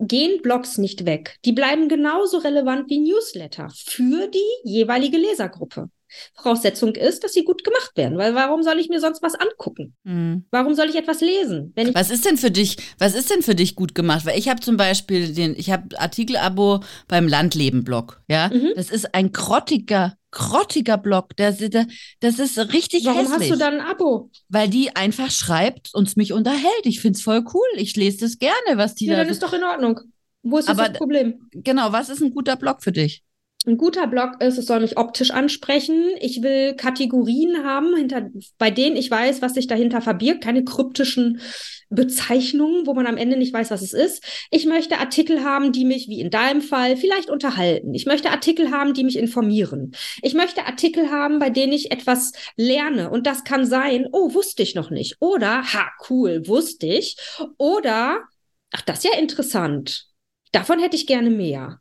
[0.00, 1.36] gehen Blogs nicht weg.
[1.44, 5.90] Die bleiben genauso relevant wie Newsletter für die jeweilige Lesergruppe.
[6.34, 9.94] Voraussetzung ist, dass sie gut gemacht werden, weil warum soll ich mir sonst was angucken?
[10.04, 10.44] Mhm.
[10.50, 11.72] Warum soll ich etwas lesen?
[11.92, 12.76] was ist denn für dich?
[12.98, 14.26] Was ist denn für dich gut gemacht?
[14.26, 18.22] Weil ich habe zum Beispiel den, ich habe Artikelabo beim Landleben-Blog.
[18.28, 18.72] Ja, mhm.
[18.76, 21.36] das ist ein grottiger grottiger Blog.
[21.36, 23.50] Das, das ist richtig Warum hässlich.
[23.50, 24.30] hast du dann ein Abo?
[24.48, 26.82] Weil die einfach schreibt und mich unterhält.
[26.84, 27.66] Ich finde es voll cool.
[27.76, 29.22] Ich lese das gerne, was die ja, da.
[29.22, 30.00] Dann ist doch in Ordnung.
[30.42, 31.48] Wo ist Aber, das Problem?
[31.52, 33.22] Genau, was ist ein guter Blog für dich?
[33.66, 36.10] Ein guter Blog ist, es soll mich optisch ansprechen.
[36.20, 40.44] Ich will Kategorien haben, hinter, bei denen ich weiß, was sich dahinter verbirgt.
[40.44, 41.40] Keine kryptischen
[41.88, 44.22] Bezeichnungen, wo man am Ende nicht weiß, was es ist.
[44.50, 47.94] Ich möchte Artikel haben, die mich, wie in deinem Fall, vielleicht unterhalten.
[47.94, 49.94] Ich möchte Artikel haben, die mich informieren.
[50.20, 53.08] Ich möchte Artikel haben, bei denen ich etwas lerne.
[53.08, 55.16] Und das kann sein, oh, wusste ich noch nicht.
[55.20, 57.16] Oder, ha, cool, wusste ich.
[57.56, 58.24] Oder,
[58.72, 60.08] ach, das ist ja interessant.
[60.52, 61.80] Davon hätte ich gerne mehr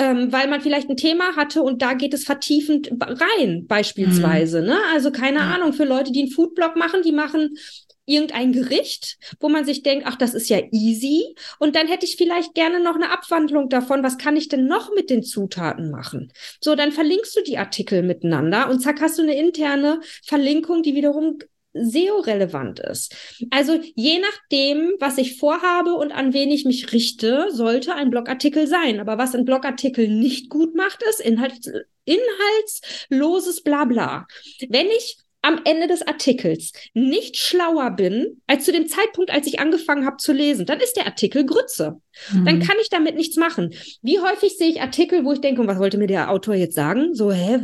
[0.00, 4.62] ähm, weil man vielleicht ein Thema hatte und da geht es vertiefend rein, beispielsweise.
[4.62, 4.68] Mhm.
[4.68, 4.78] Ne?
[4.94, 5.54] Also keine ja.
[5.54, 7.58] Ahnung, für Leute, die einen Foodblog machen, die machen
[8.06, 11.34] irgendein Gericht, wo man sich denkt, ach, das ist ja easy.
[11.58, 14.90] Und dann hätte ich vielleicht gerne noch eine Abwandlung davon, was kann ich denn noch
[14.94, 16.32] mit den Zutaten machen?
[16.62, 20.94] So, dann verlinkst du die Artikel miteinander und zack, hast du eine interne Verlinkung, die
[20.94, 21.38] wiederum
[21.72, 23.14] SEO-relevant ist.
[23.50, 28.66] Also je nachdem, was ich vorhabe und an wen ich mich richte, sollte ein Blogartikel
[28.66, 29.00] sein.
[29.00, 31.70] Aber was ein Blogartikel nicht gut macht, ist Inhalts
[32.04, 34.26] inhaltsloses Blabla.
[34.68, 39.60] Wenn ich am Ende des Artikels nicht schlauer bin als zu dem Zeitpunkt, als ich
[39.60, 42.00] angefangen habe zu lesen, dann ist der Artikel Grütze.
[42.32, 42.44] Mhm.
[42.44, 43.72] Dann kann ich damit nichts machen.
[44.02, 47.14] Wie häufig sehe ich Artikel, wo ich denke, was wollte mir der Autor jetzt sagen?
[47.14, 47.54] So, hä,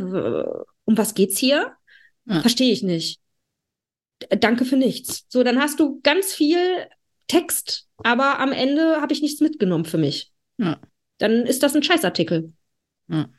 [0.85, 1.73] um was geht's hier?
[2.25, 2.41] Ja.
[2.41, 3.19] Verstehe ich nicht
[4.39, 5.25] danke für nichts.
[5.29, 6.59] So, dann hast du ganz viel
[7.27, 10.31] Text, aber am Ende habe ich nichts mitgenommen für mich.
[10.57, 10.79] Ja.
[11.17, 12.53] Dann ist das ein Scheißartikel.
[13.09, 13.29] Ja.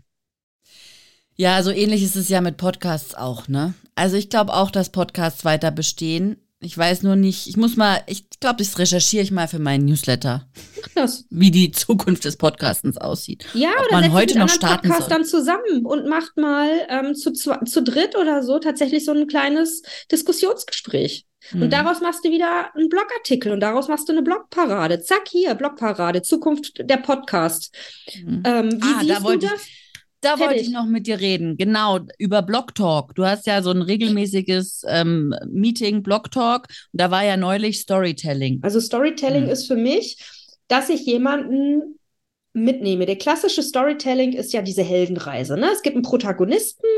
[1.37, 3.74] ja, so ähnlich ist es ja mit Podcasts auch, ne?
[3.95, 6.37] Also ich glaube auch, dass Podcasts weiter bestehen.
[6.61, 9.85] Ich weiß nur nicht, ich muss mal, ich glaube, das recherchiere ich mal für meinen
[9.85, 10.49] Newsletter.
[10.95, 11.25] Das.
[11.31, 13.47] Wie die Zukunft des Podcastens aussieht.
[13.55, 15.41] Ja, Ob oder man heute noch starten Podcastern soll.
[15.41, 19.83] zusammen und macht mal ähm, zu, zu, zu dritt oder so tatsächlich so ein kleines
[20.11, 21.27] Diskussionsgespräch.
[21.55, 25.01] Und daraus machst du wieder einen Blogartikel und daraus machst du eine Blogparade.
[25.01, 27.75] Zack, hier, Blogparade, Zukunft der Podcast.
[28.23, 28.43] Mhm.
[28.45, 29.67] Ähm, wie ah, siehst da du das?
[30.21, 30.47] Da Fertig.
[30.47, 33.14] wollte ich noch mit dir reden, genau, über Blog Talk.
[33.14, 37.81] Du hast ja so ein regelmäßiges ähm, Meeting, Blog Talk, und da war ja neulich
[37.81, 38.59] Storytelling.
[38.62, 39.51] Also Storytelling mhm.
[39.51, 40.19] ist für mich,
[40.66, 41.99] dass ich jemanden
[42.53, 43.07] mitnehme.
[43.07, 45.57] Der klassische Storytelling ist ja diese Heldenreise.
[45.57, 45.71] Ne?
[45.73, 46.89] Es gibt einen Protagonisten,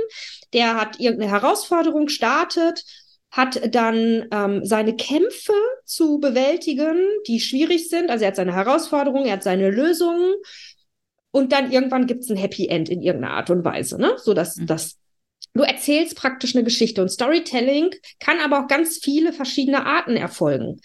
[0.54, 2.84] der hat irgendeine Herausforderung startet,
[3.30, 5.52] hat dann ähm, seine Kämpfe
[5.84, 6.98] zu bewältigen,
[7.28, 8.10] die schwierig sind.
[8.10, 10.34] Also er hat seine Herausforderungen, er hat seine Lösungen
[11.32, 14.16] und dann irgendwann gibt es ein Happy End in irgendeiner Art und Weise, ne?
[14.18, 14.66] So dass mhm.
[14.66, 15.00] das
[15.52, 20.80] Du erzählst praktisch eine Geschichte und Storytelling kann aber auch ganz viele verschiedene Arten erfolgen.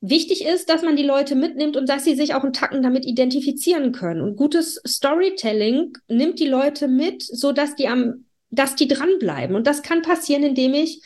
[0.00, 3.06] Wichtig ist, dass man die Leute mitnimmt und dass sie sich auch einen Tacken damit
[3.06, 4.20] identifizieren können.
[4.20, 9.54] Und gutes Storytelling nimmt die Leute mit, so dass die am, dass die dranbleiben.
[9.56, 11.00] Und das kann passieren, indem ich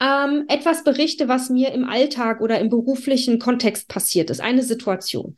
[0.00, 5.36] ähm, etwas berichte, was mir im Alltag oder im beruflichen Kontext passiert ist, eine Situation.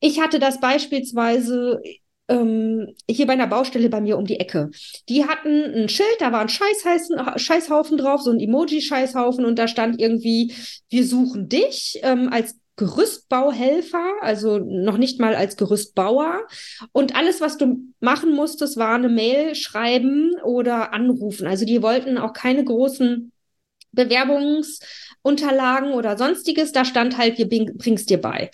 [0.00, 1.80] Ich hatte das beispielsweise
[2.28, 4.70] ähm, hier bei einer Baustelle bei mir um die Ecke.
[5.08, 10.00] Die hatten ein Schild, da war ein Scheißhaufen drauf, so ein Emoji-Scheißhaufen und da stand
[10.00, 10.54] irgendwie,
[10.90, 16.46] wir suchen dich ähm, als Gerüstbauhelfer, also noch nicht mal als Gerüstbauer.
[16.92, 21.48] Und alles, was du machen musstest, war eine Mail schreiben oder anrufen.
[21.48, 23.32] Also die wollten auch keine großen
[23.90, 28.50] Bewerbungsunterlagen oder sonstiges, da stand halt, wir bring's dir bei.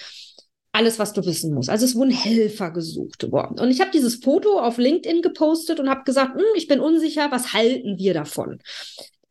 [0.75, 1.70] Alles, was du wissen musst.
[1.70, 3.61] Also es wurden Helfer gesucht worden.
[3.61, 7.31] Und ich habe dieses Foto auf LinkedIn gepostet und habe gesagt, hm, ich bin unsicher,
[7.31, 8.59] was halten wir davon?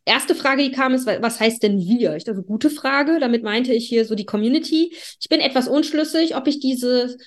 [0.06, 2.16] erste Frage, die kam, ist, was heißt denn wir?
[2.16, 3.20] Ich dachte, gute Frage.
[3.20, 4.96] Damit meinte ich hier so die Community.
[5.20, 7.18] Ich bin etwas unschlüssig, ob ich diese,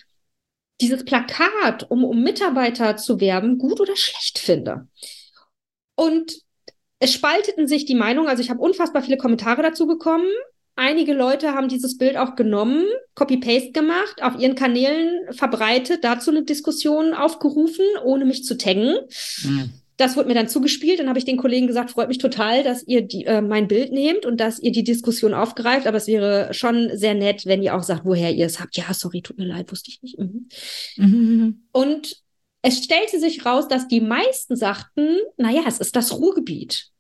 [0.80, 4.88] dieses Plakat, um, um Mitarbeiter zu werben, gut oder schlecht finde.
[5.94, 6.38] Und
[6.98, 8.28] es spalteten sich die Meinungen.
[8.28, 10.28] Also ich habe unfassbar viele Kommentare dazu bekommen.
[10.78, 16.44] Einige Leute haben dieses Bild auch genommen, Copy-Paste gemacht, auf ihren Kanälen verbreitet, dazu eine
[16.44, 18.94] Diskussion aufgerufen, ohne mich zu taggen.
[19.42, 19.70] Mhm.
[19.96, 20.98] Das wurde mir dann zugespielt.
[20.98, 23.90] Dann habe ich den Kollegen gesagt, freut mich total, dass ihr die, äh, mein Bild
[23.90, 25.86] nehmt und dass ihr die Diskussion aufgreift.
[25.86, 28.76] Aber es wäre schon sehr nett, wenn ihr auch sagt, woher ihr es habt.
[28.76, 30.18] Ja, sorry, tut mir leid, wusste ich nicht.
[30.18, 30.48] Mhm.
[30.98, 31.62] Mhm.
[31.72, 32.22] Und
[32.60, 36.90] es stellte sich raus, dass die meisten sagten, naja, es ist das Ruhrgebiet.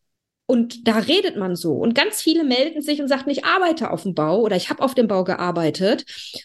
[0.46, 1.72] Und da redet man so.
[1.72, 4.82] Und ganz viele melden sich und sagten, ich arbeite auf dem Bau oder ich habe
[4.82, 6.04] auf dem Bau gearbeitet.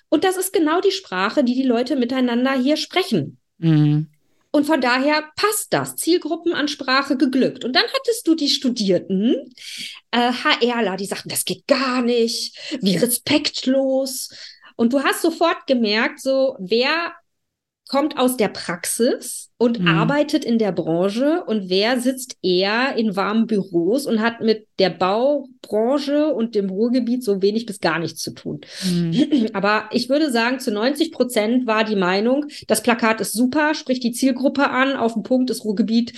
[0.09, 3.37] Und das ist genau die Sprache, die die Leute miteinander hier sprechen.
[3.59, 4.07] Mhm.
[4.51, 5.95] Und von daher passt das.
[5.95, 7.63] Zielgruppenansprache geglückt.
[7.63, 9.53] Und dann hattest du die Studierten,
[10.11, 14.29] äh, HRler, die sagten, das geht gar nicht, wie respektlos.
[14.75, 17.13] Und du hast sofort gemerkt, so, wer
[17.91, 19.87] kommt aus der Praxis und mhm.
[19.89, 24.91] arbeitet in der Branche und wer sitzt eher in warmen Büros und hat mit der
[24.91, 28.61] Baubranche und dem Ruhrgebiet so wenig bis gar nichts zu tun.
[28.85, 29.49] Mhm.
[29.53, 34.05] Aber ich würde sagen, zu 90 Prozent war die Meinung, das Plakat ist super, spricht
[34.05, 36.13] die Zielgruppe an, auf dem Punkt ist Ruhrgebiet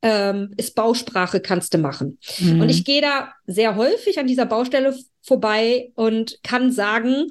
[0.00, 2.18] ähm, ist Bausprache, kannst du machen.
[2.38, 2.62] Mhm.
[2.62, 7.26] Und ich gehe da sehr häufig an dieser Baustelle vorbei und kann sagen,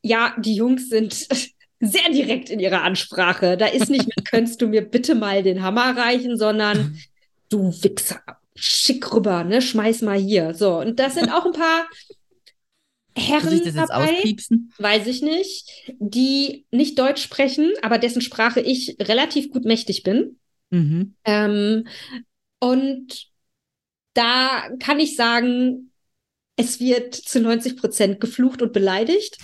[0.00, 1.26] ja, die Jungs sind
[1.82, 3.56] sehr direkt in ihrer Ansprache.
[3.56, 6.98] Da ist nicht mehr, könntest du mir bitte mal den Hammer reichen, sondern
[7.48, 8.22] du Wichser,
[8.54, 10.54] schick rüber, ne, schmeiß mal hier.
[10.54, 11.86] So, und das sind auch ein paar
[13.14, 14.72] Herren ich das jetzt dabei, auspiepsen?
[14.78, 15.68] weiß ich nicht,
[15.98, 20.38] die nicht Deutsch sprechen, aber dessen Sprache ich relativ gut mächtig bin.
[20.70, 21.14] Mhm.
[21.24, 21.86] Ähm,
[22.58, 23.26] und
[24.14, 25.90] da kann ich sagen,
[26.56, 29.36] es wird zu 90 Prozent geflucht und beleidigt.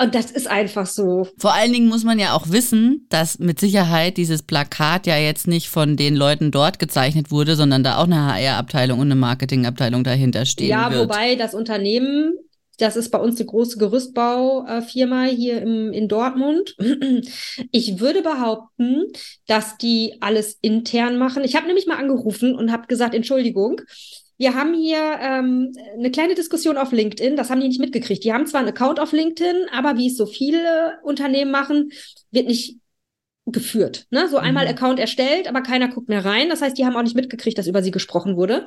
[0.00, 1.28] Und das ist einfach so.
[1.38, 5.48] Vor allen Dingen muss man ja auch wissen, dass mit Sicherheit dieses Plakat ja jetzt
[5.48, 10.04] nicht von den Leuten dort gezeichnet wurde, sondern da auch eine HR-Abteilung und eine Marketingabteilung
[10.04, 11.00] dahinter stehen ja, wird.
[11.00, 12.34] Ja, wobei das Unternehmen,
[12.78, 16.76] das ist bei uns eine große Gerüstbaufirma hier im, in Dortmund.
[17.70, 19.04] Ich würde behaupten,
[19.46, 21.44] dass die alles intern machen.
[21.44, 23.80] Ich habe nämlich mal angerufen und habe gesagt, Entschuldigung,
[24.38, 28.24] wir haben hier ähm, eine kleine Diskussion auf LinkedIn, das haben die nicht mitgekriegt.
[28.24, 31.90] Die haben zwar einen Account auf LinkedIn, aber wie es so viele Unternehmen machen,
[32.30, 32.78] wird nicht
[33.46, 34.06] geführt.
[34.10, 34.28] Ne?
[34.28, 34.70] So einmal mhm.
[34.70, 36.48] Account erstellt, aber keiner guckt mehr rein.
[36.48, 38.66] Das heißt, die haben auch nicht mitgekriegt, dass über sie gesprochen wurde.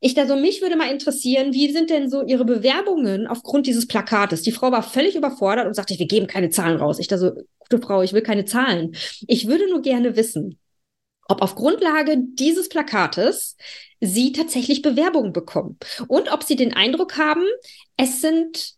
[0.00, 3.86] Ich da so, mich würde mal interessieren, wie sind denn so ihre Bewerbungen aufgrund dieses
[3.86, 4.42] Plakates?
[4.42, 6.98] Die Frau war völlig überfordert und sagte, wir geben keine Zahlen raus.
[6.98, 8.96] Ich da so, gute Frau, ich will keine Zahlen.
[9.26, 10.58] Ich würde nur gerne wissen,
[11.28, 13.56] ob auf Grundlage dieses Plakates
[14.00, 15.78] sie tatsächlich Bewerbungen bekommen
[16.08, 17.44] und ob sie den Eindruck haben,
[17.96, 18.74] es sind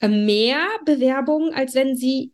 [0.00, 2.32] äh, mehr Bewerbungen, als wenn sie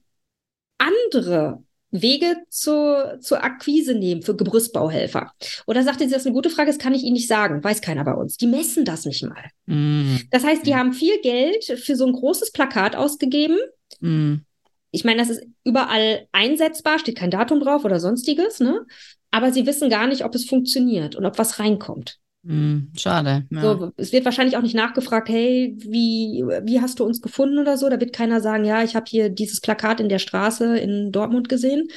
[0.78, 1.62] andere
[1.94, 5.32] Wege zur, zur Akquise nehmen für Gerüstbauhelfer?
[5.66, 7.80] Oder sagte sie, das ist eine gute Frage, das kann ich Ihnen nicht sagen, weiß
[7.80, 8.36] keiner bei uns.
[8.36, 9.44] Die messen das nicht mal.
[9.66, 10.16] Mm.
[10.30, 13.58] Das heißt, die haben viel Geld für so ein großes Plakat ausgegeben.
[14.00, 14.38] Mm.
[14.90, 18.84] Ich meine, das ist überall einsetzbar, steht kein Datum drauf oder sonstiges, ne?
[19.35, 22.18] Aber sie wissen gar nicht, ob es funktioniert und ob was reinkommt.
[22.45, 23.45] Mm, schade.
[23.51, 23.62] Ja.
[23.62, 27.76] So, es wird wahrscheinlich auch nicht nachgefragt, hey, wie, wie hast du uns gefunden oder
[27.76, 27.89] so.
[27.89, 31.49] Da wird keiner sagen, ja, ich habe hier dieses Plakat in der Straße in Dortmund
[31.49, 31.89] gesehen.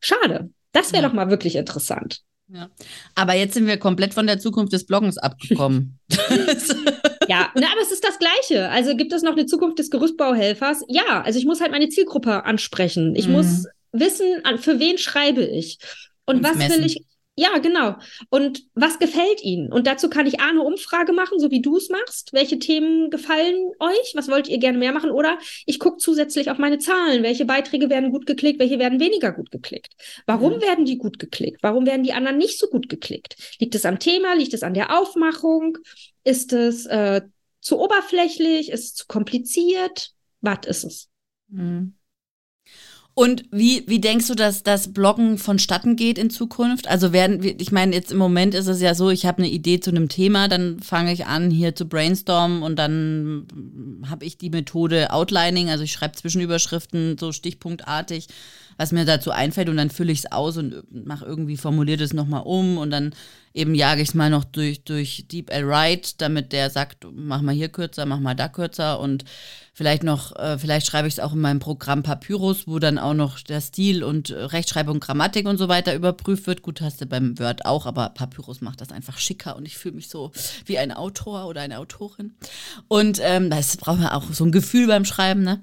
[0.00, 0.48] Schade.
[0.72, 1.08] Das wäre ja.
[1.10, 2.20] doch mal wirklich interessant.
[2.48, 2.70] Ja.
[3.14, 5.98] Aber jetzt sind wir komplett von der Zukunft des Bloggens abgekommen.
[7.28, 8.70] ja, na, aber es ist das Gleiche.
[8.70, 10.82] Also gibt es noch eine Zukunft des Gerüstbauhelfers?
[10.88, 13.14] Ja, also ich muss halt meine Zielgruppe ansprechen.
[13.16, 13.34] Ich mhm.
[13.34, 15.78] muss wissen, für wen schreibe ich.
[16.24, 16.78] Und was messen.
[16.78, 17.04] will ich,
[17.34, 17.96] ja, genau.
[18.28, 19.72] Und was gefällt Ihnen?
[19.72, 22.34] Und dazu kann ich A, eine Umfrage machen, so wie du es machst.
[22.34, 24.12] Welche Themen gefallen euch?
[24.14, 25.10] Was wollt ihr gerne mehr machen?
[25.10, 27.22] Oder ich gucke zusätzlich auf meine Zahlen.
[27.22, 28.60] Welche Beiträge werden gut geklickt?
[28.60, 29.94] Welche werden weniger gut geklickt?
[30.26, 30.60] Warum mhm.
[30.60, 31.62] werden die gut geklickt?
[31.62, 33.56] Warum werden die anderen nicht so gut geklickt?
[33.58, 34.34] Liegt es am Thema?
[34.34, 35.78] Liegt es an der Aufmachung?
[36.24, 37.22] Ist es äh,
[37.60, 38.70] zu oberflächlich?
[38.70, 40.10] Ist es zu kompliziert?
[40.42, 41.08] Was ist es?
[41.48, 41.94] Mhm.
[43.14, 46.88] Und wie, wie denkst du, dass das Bloggen vonstatten geht in Zukunft?
[46.88, 49.80] Also werden ich meine, jetzt im Moment ist es ja so, ich habe eine Idee
[49.80, 53.46] zu einem Thema, dann fange ich an, hier zu brainstormen und dann
[54.08, 58.28] habe ich die Methode Outlining, also ich schreibe Zwischenüberschriften so stichpunktartig
[58.76, 62.12] was mir dazu einfällt und dann fülle ich es aus und mache irgendwie, formuliert es
[62.12, 63.14] nochmal um und dann
[63.54, 67.42] eben jage ich es mal noch durch, durch Deep L Write, damit der sagt, mach
[67.42, 69.24] mal hier kürzer, mach mal da kürzer und
[69.74, 73.14] vielleicht noch, äh, vielleicht schreibe ich es auch in meinem Programm Papyrus, wo dann auch
[73.14, 76.62] noch der Stil und äh, Rechtschreibung, Grammatik und so weiter überprüft wird.
[76.62, 79.96] Gut, hast du beim Word auch, aber Papyrus macht das einfach schicker und ich fühle
[79.96, 80.32] mich so
[80.64, 82.34] wie ein Autor oder eine Autorin.
[82.88, 85.62] Und ähm, das braucht man auch so ein Gefühl beim Schreiben, ne?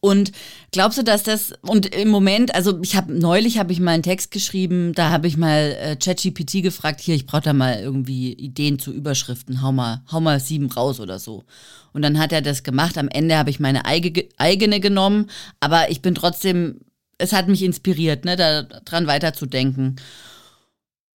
[0.00, 0.32] Und
[0.72, 4.02] glaubst du, dass das und im Moment, also ich habe neulich habe ich mal einen
[4.02, 8.32] Text geschrieben, da habe ich mal äh, ChatGPT gefragt, hier, ich brauche da mal irgendwie
[8.32, 11.44] Ideen zu Überschriften, hau mal, hau mal sieben raus oder so.
[11.92, 12.96] Und dann hat er das gemacht.
[12.96, 15.30] Am Ende habe ich meine eigene genommen,
[15.60, 16.80] aber ich bin trotzdem,
[17.18, 19.96] es hat mich inspiriert, ne, daran weiterzudenken.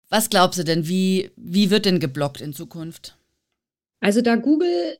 [0.08, 3.16] Was glaubst du denn, wie, wie wird denn geblockt in Zukunft?
[4.00, 4.98] Also da Google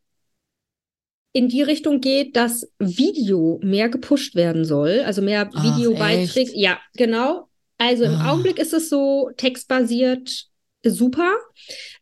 [1.33, 6.53] in die Richtung geht, dass Video mehr gepusht werden soll, also mehr Videobeiträge.
[6.55, 7.49] Ja, genau.
[7.79, 8.33] Also im ah.
[8.33, 10.47] Augenblick ist es so textbasiert
[10.85, 11.37] super.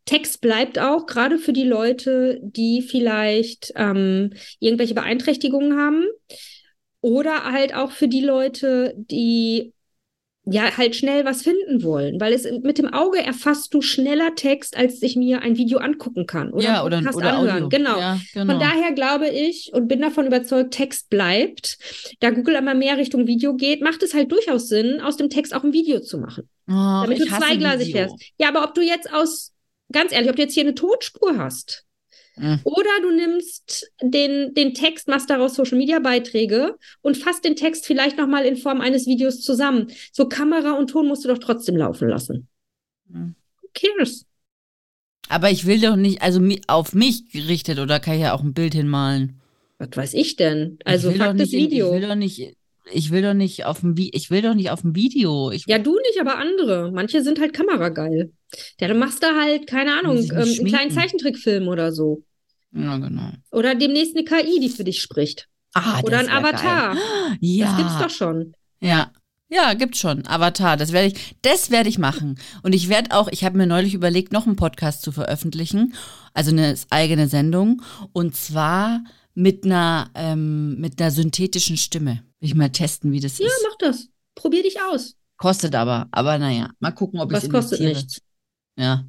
[0.04, 6.04] Text bleibt auch, gerade für die Leute, die vielleicht ähm, irgendwelche Beeinträchtigungen haben.
[7.02, 9.72] Oder halt auch für die Leute, die
[10.52, 14.76] ja halt schnell was finden wollen, weil es mit dem Auge erfasst du schneller Text,
[14.76, 17.68] als ich mir ein Video angucken kann oder ja, oder, oder anhören.
[17.68, 17.98] Genau.
[17.98, 18.52] Ja, genau.
[18.52, 21.78] Von daher glaube ich und bin davon überzeugt, Text bleibt.
[22.20, 25.54] Da Google immer mehr Richtung Video geht, macht es halt durchaus Sinn, aus dem Text
[25.54, 28.14] auch ein Video zu machen, oh, damit du zweigleisig fährst.
[28.38, 29.52] Ja, aber ob du jetzt aus
[29.92, 31.84] ganz ehrlich, ob du jetzt hier eine Tonspur hast
[32.36, 32.60] Mhm.
[32.64, 37.86] Oder du nimmst den, den Text, machst daraus Social Media Beiträge und fasst den Text
[37.86, 39.88] vielleicht nochmal in Form eines Videos zusammen.
[40.12, 42.48] So Kamera und Ton musst du doch trotzdem laufen lassen.
[43.08, 43.34] Mhm.
[43.60, 44.26] Who cares?
[45.28, 48.52] Aber ich will doch nicht, also auf mich gerichtet oder kann ich ja auch ein
[48.52, 49.40] Bild hinmalen.
[49.78, 50.78] Was weiß ich denn?
[50.84, 51.94] Also ist Video.
[51.94, 52.56] Ich will doch nicht,
[52.92, 55.50] ich will doch nicht auf dem ich will doch nicht auf dem Video.
[55.50, 56.90] Ich ja, du nicht, aber andere.
[56.92, 58.32] Manche sind halt kamerageil.
[58.80, 62.24] Ja, du machst da halt, keine Ahnung, ähm, einen kleinen Zeichentrickfilm oder so.
[62.72, 63.30] Ja, genau.
[63.50, 65.48] Oder demnächst eine KI, die für dich spricht.
[65.74, 66.94] Ah, Oder ein Avatar.
[66.94, 67.38] Geil.
[67.40, 67.66] Ja.
[67.66, 68.54] Das gibt's doch schon.
[68.80, 69.10] Ja.
[69.52, 70.26] Ja, gibt's schon.
[70.26, 70.76] Avatar.
[70.76, 72.38] Das werde ich, das werde ich machen.
[72.62, 75.94] Und ich werde auch, ich habe mir neulich überlegt, noch einen Podcast zu veröffentlichen.
[76.34, 77.82] Also eine eigene Sendung.
[78.12, 79.00] Und zwar
[79.34, 82.24] mit einer, ähm, mit einer synthetischen Stimme.
[82.40, 83.62] Will ich mal testen, wie das ja, ist.
[83.62, 84.08] Ja, mach das.
[84.34, 85.16] Probier dich aus.
[85.36, 86.08] Kostet aber.
[86.10, 88.20] Aber naja, mal gucken, ob ich Was kostet nichts.
[88.76, 89.04] Ja.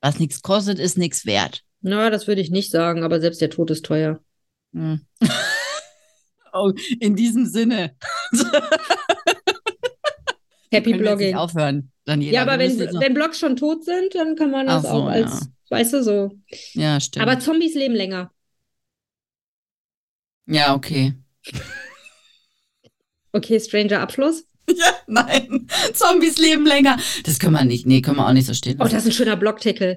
[0.00, 1.62] Was nichts kostet, ist nichts wert.
[1.80, 4.20] Na, das würde ich nicht sagen, aber selbst der Tod ist teuer.
[4.72, 5.00] Hm.
[6.52, 7.96] oh, in diesem Sinne.
[10.72, 11.34] Happy Blogging.
[11.34, 12.32] aufhören, Daniela.
[12.32, 15.40] Ja, aber wenn, wenn Blogs schon tot sind, dann kann man das so, auch als,
[15.40, 15.46] ja.
[15.70, 16.30] weißt du, so.
[16.74, 17.26] Ja, stimmt.
[17.26, 18.30] Aber Zombies leben länger.
[20.50, 21.14] Ja, okay.
[23.32, 24.44] Okay, Stranger Abschluss?
[24.68, 25.66] Ja, nein.
[25.94, 26.96] Zombies leben länger.
[27.24, 27.86] Das können wir nicht.
[27.86, 28.76] Nee, können wir auch nicht so stehen.
[28.78, 29.96] Oh, das ist ein schöner Blogtitel.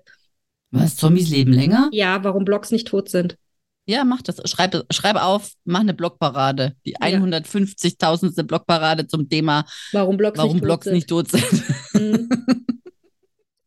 [0.72, 0.95] Was?
[0.95, 1.89] Zombies leben länger?
[1.91, 3.38] Ja, warum Blogs nicht tot sind.
[3.86, 4.41] Ja, mach das.
[4.49, 6.76] Schreib, schreib auf, mach eine Blogparade.
[6.88, 7.08] Die ja.
[7.08, 8.41] 150.000.
[8.43, 11.64] Blogparade zum Thema, warum Blogs, warum nicht, Blogs tot nicht tot sind.
[11.93, 12.30] Mhm.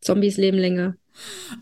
[0.06, 0.94] Zombies leben länger.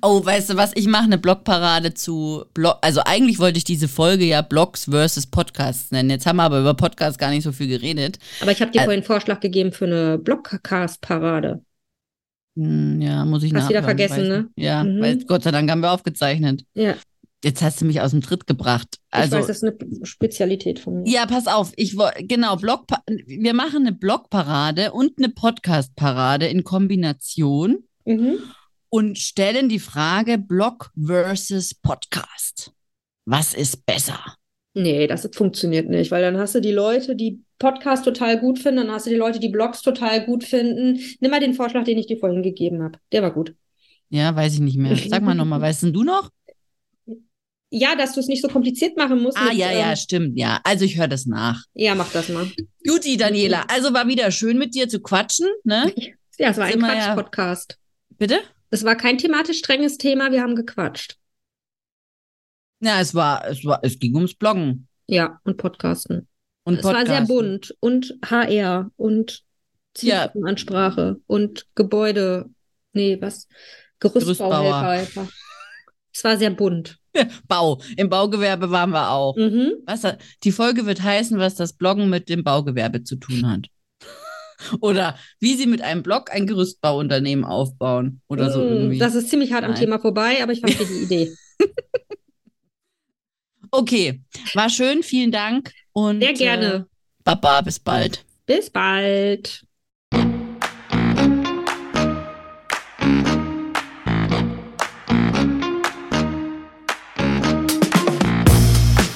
[0.02, 0.72] Oh, weißt du was?
[0.74, 2.78] Ich mache eine Blogparade zu Blog.
[2.82, 6.10] Also eigentlich wollte ich diese Folge ja Blogs versus Podcasts nennen.
[6.10, 8.18] Jetzt haben wir aber über Podcasts gar nicht so viel geredet.
[8.40, 11.62] Aber ich habe dir äh, vorhin einen Vorschlag gegeben für eine Blogcast-Parade.
[12.56, 14.48] Hm, ja, muss ich Hast wieder vergessen, ne?
[14.56, 15.00] Ja, mhm.
[15.00, 16.64] weil Gott sei Dank haben wir aufgezeichnet.
[16.74, 16.96] Ja.
[17.44, 18.98] Jetzt hast du mich aus dem Tritt gebracht.
[19.10, 21.10] Also, ich weiß, das ist eine Spezialität von mir.
[21.10, 21.72] Ja, pass auf.
[21.76, 22.86] Ich genau Blog.
[23.26, 28.38] Wir machen eine Blogparade und eine Podcastparade in Kombination mhm.
[28.88, 32.72] und stellen die Frage Blog versus Podcast.
[33.26, 34.20] Was ist besser?
[34.74, 38.86] Nee, das funktioniert nicht, weil dann hast du die Leute, die Podcast total gut finden,
[38.86, 41.00] dann hast du die Leute, die Blogs total gut finden.
[41.20, 42.98] Nimm mal den Vorschlag, den ich dir vorhin gegeben habe.
[43.12, 43.54] Der war gut.
[44.10, 44.96] Ja, weiß ich nicht mehr.
[44.96, 46.30] Sag mal nochmal, weißt du noch?
[47.70, 49.36] Ja, dass du es nicht so kompliziert machen musst.
[49.36, 50.60] Ah, mit, ja, ja, ähm, stimmt, ja.
[50.62, 51.64] Also ich höre das nach.
[51.74, 52.46] Ja, mach das mal.
[52.84, 55.92] Juti, Daniela, also war wieder schön mit dir zu quatschen, ne?
[56.36, 57.78] Ja, es war ein Quatsch-Podcast.
[58.18, 58.40] Bitte?
[58.70, 61.16] Es war kein thematisch strenges Thema, wir haben gequatscht.
[62.80, 64.88] Ja, es war, es war, es ging ums Bloggen.
[65.06, 66.28] Ja, und Podcasten.
[66.64, 67.08] Und es Podcasten.
[67.08, 69.42] war sehr bunt und HR und
[69.94, 71.16] Zielgruppenansprache ja.
[71.26, 72.50] und Gebäude,
[72.92, 73.48] nee, was?
[74.00, 75.28] Gerüstbauhelfer.
[76.12, 76.98] Es war sehr bunt.
[77.48, 77.80] Bau.
[77.96, 79.36] Im Baugewerbe waren wir auch.
[79.36, 79.72] Mhm.
[79.86, 80.02] Was,
[80.42, 83.68] die Folge wird heißen, was das Bloggen mit dem Baugewerbe zu tun hat.
[84.80, 88.20] Oder wie sie mit einem Blog ein Gerüstbauunternehmen aufbauen.
[88.28, 88.98] Oder so mm, irgendwie.
[88.98, 89.72] Das ist ziemlich hart Nein.
[89.72, 91.34] am Thema vorbei, aber ich verstehe die Idee.
[93.76, 94.20] Okay,
[94.52, 96.74] war schön, vielen Dank und sehr gerne.
[96.74, 96.82] Äh,
[97.24, 98.24] Baba, bis bald.
[98.46, 99.66] Bis bald.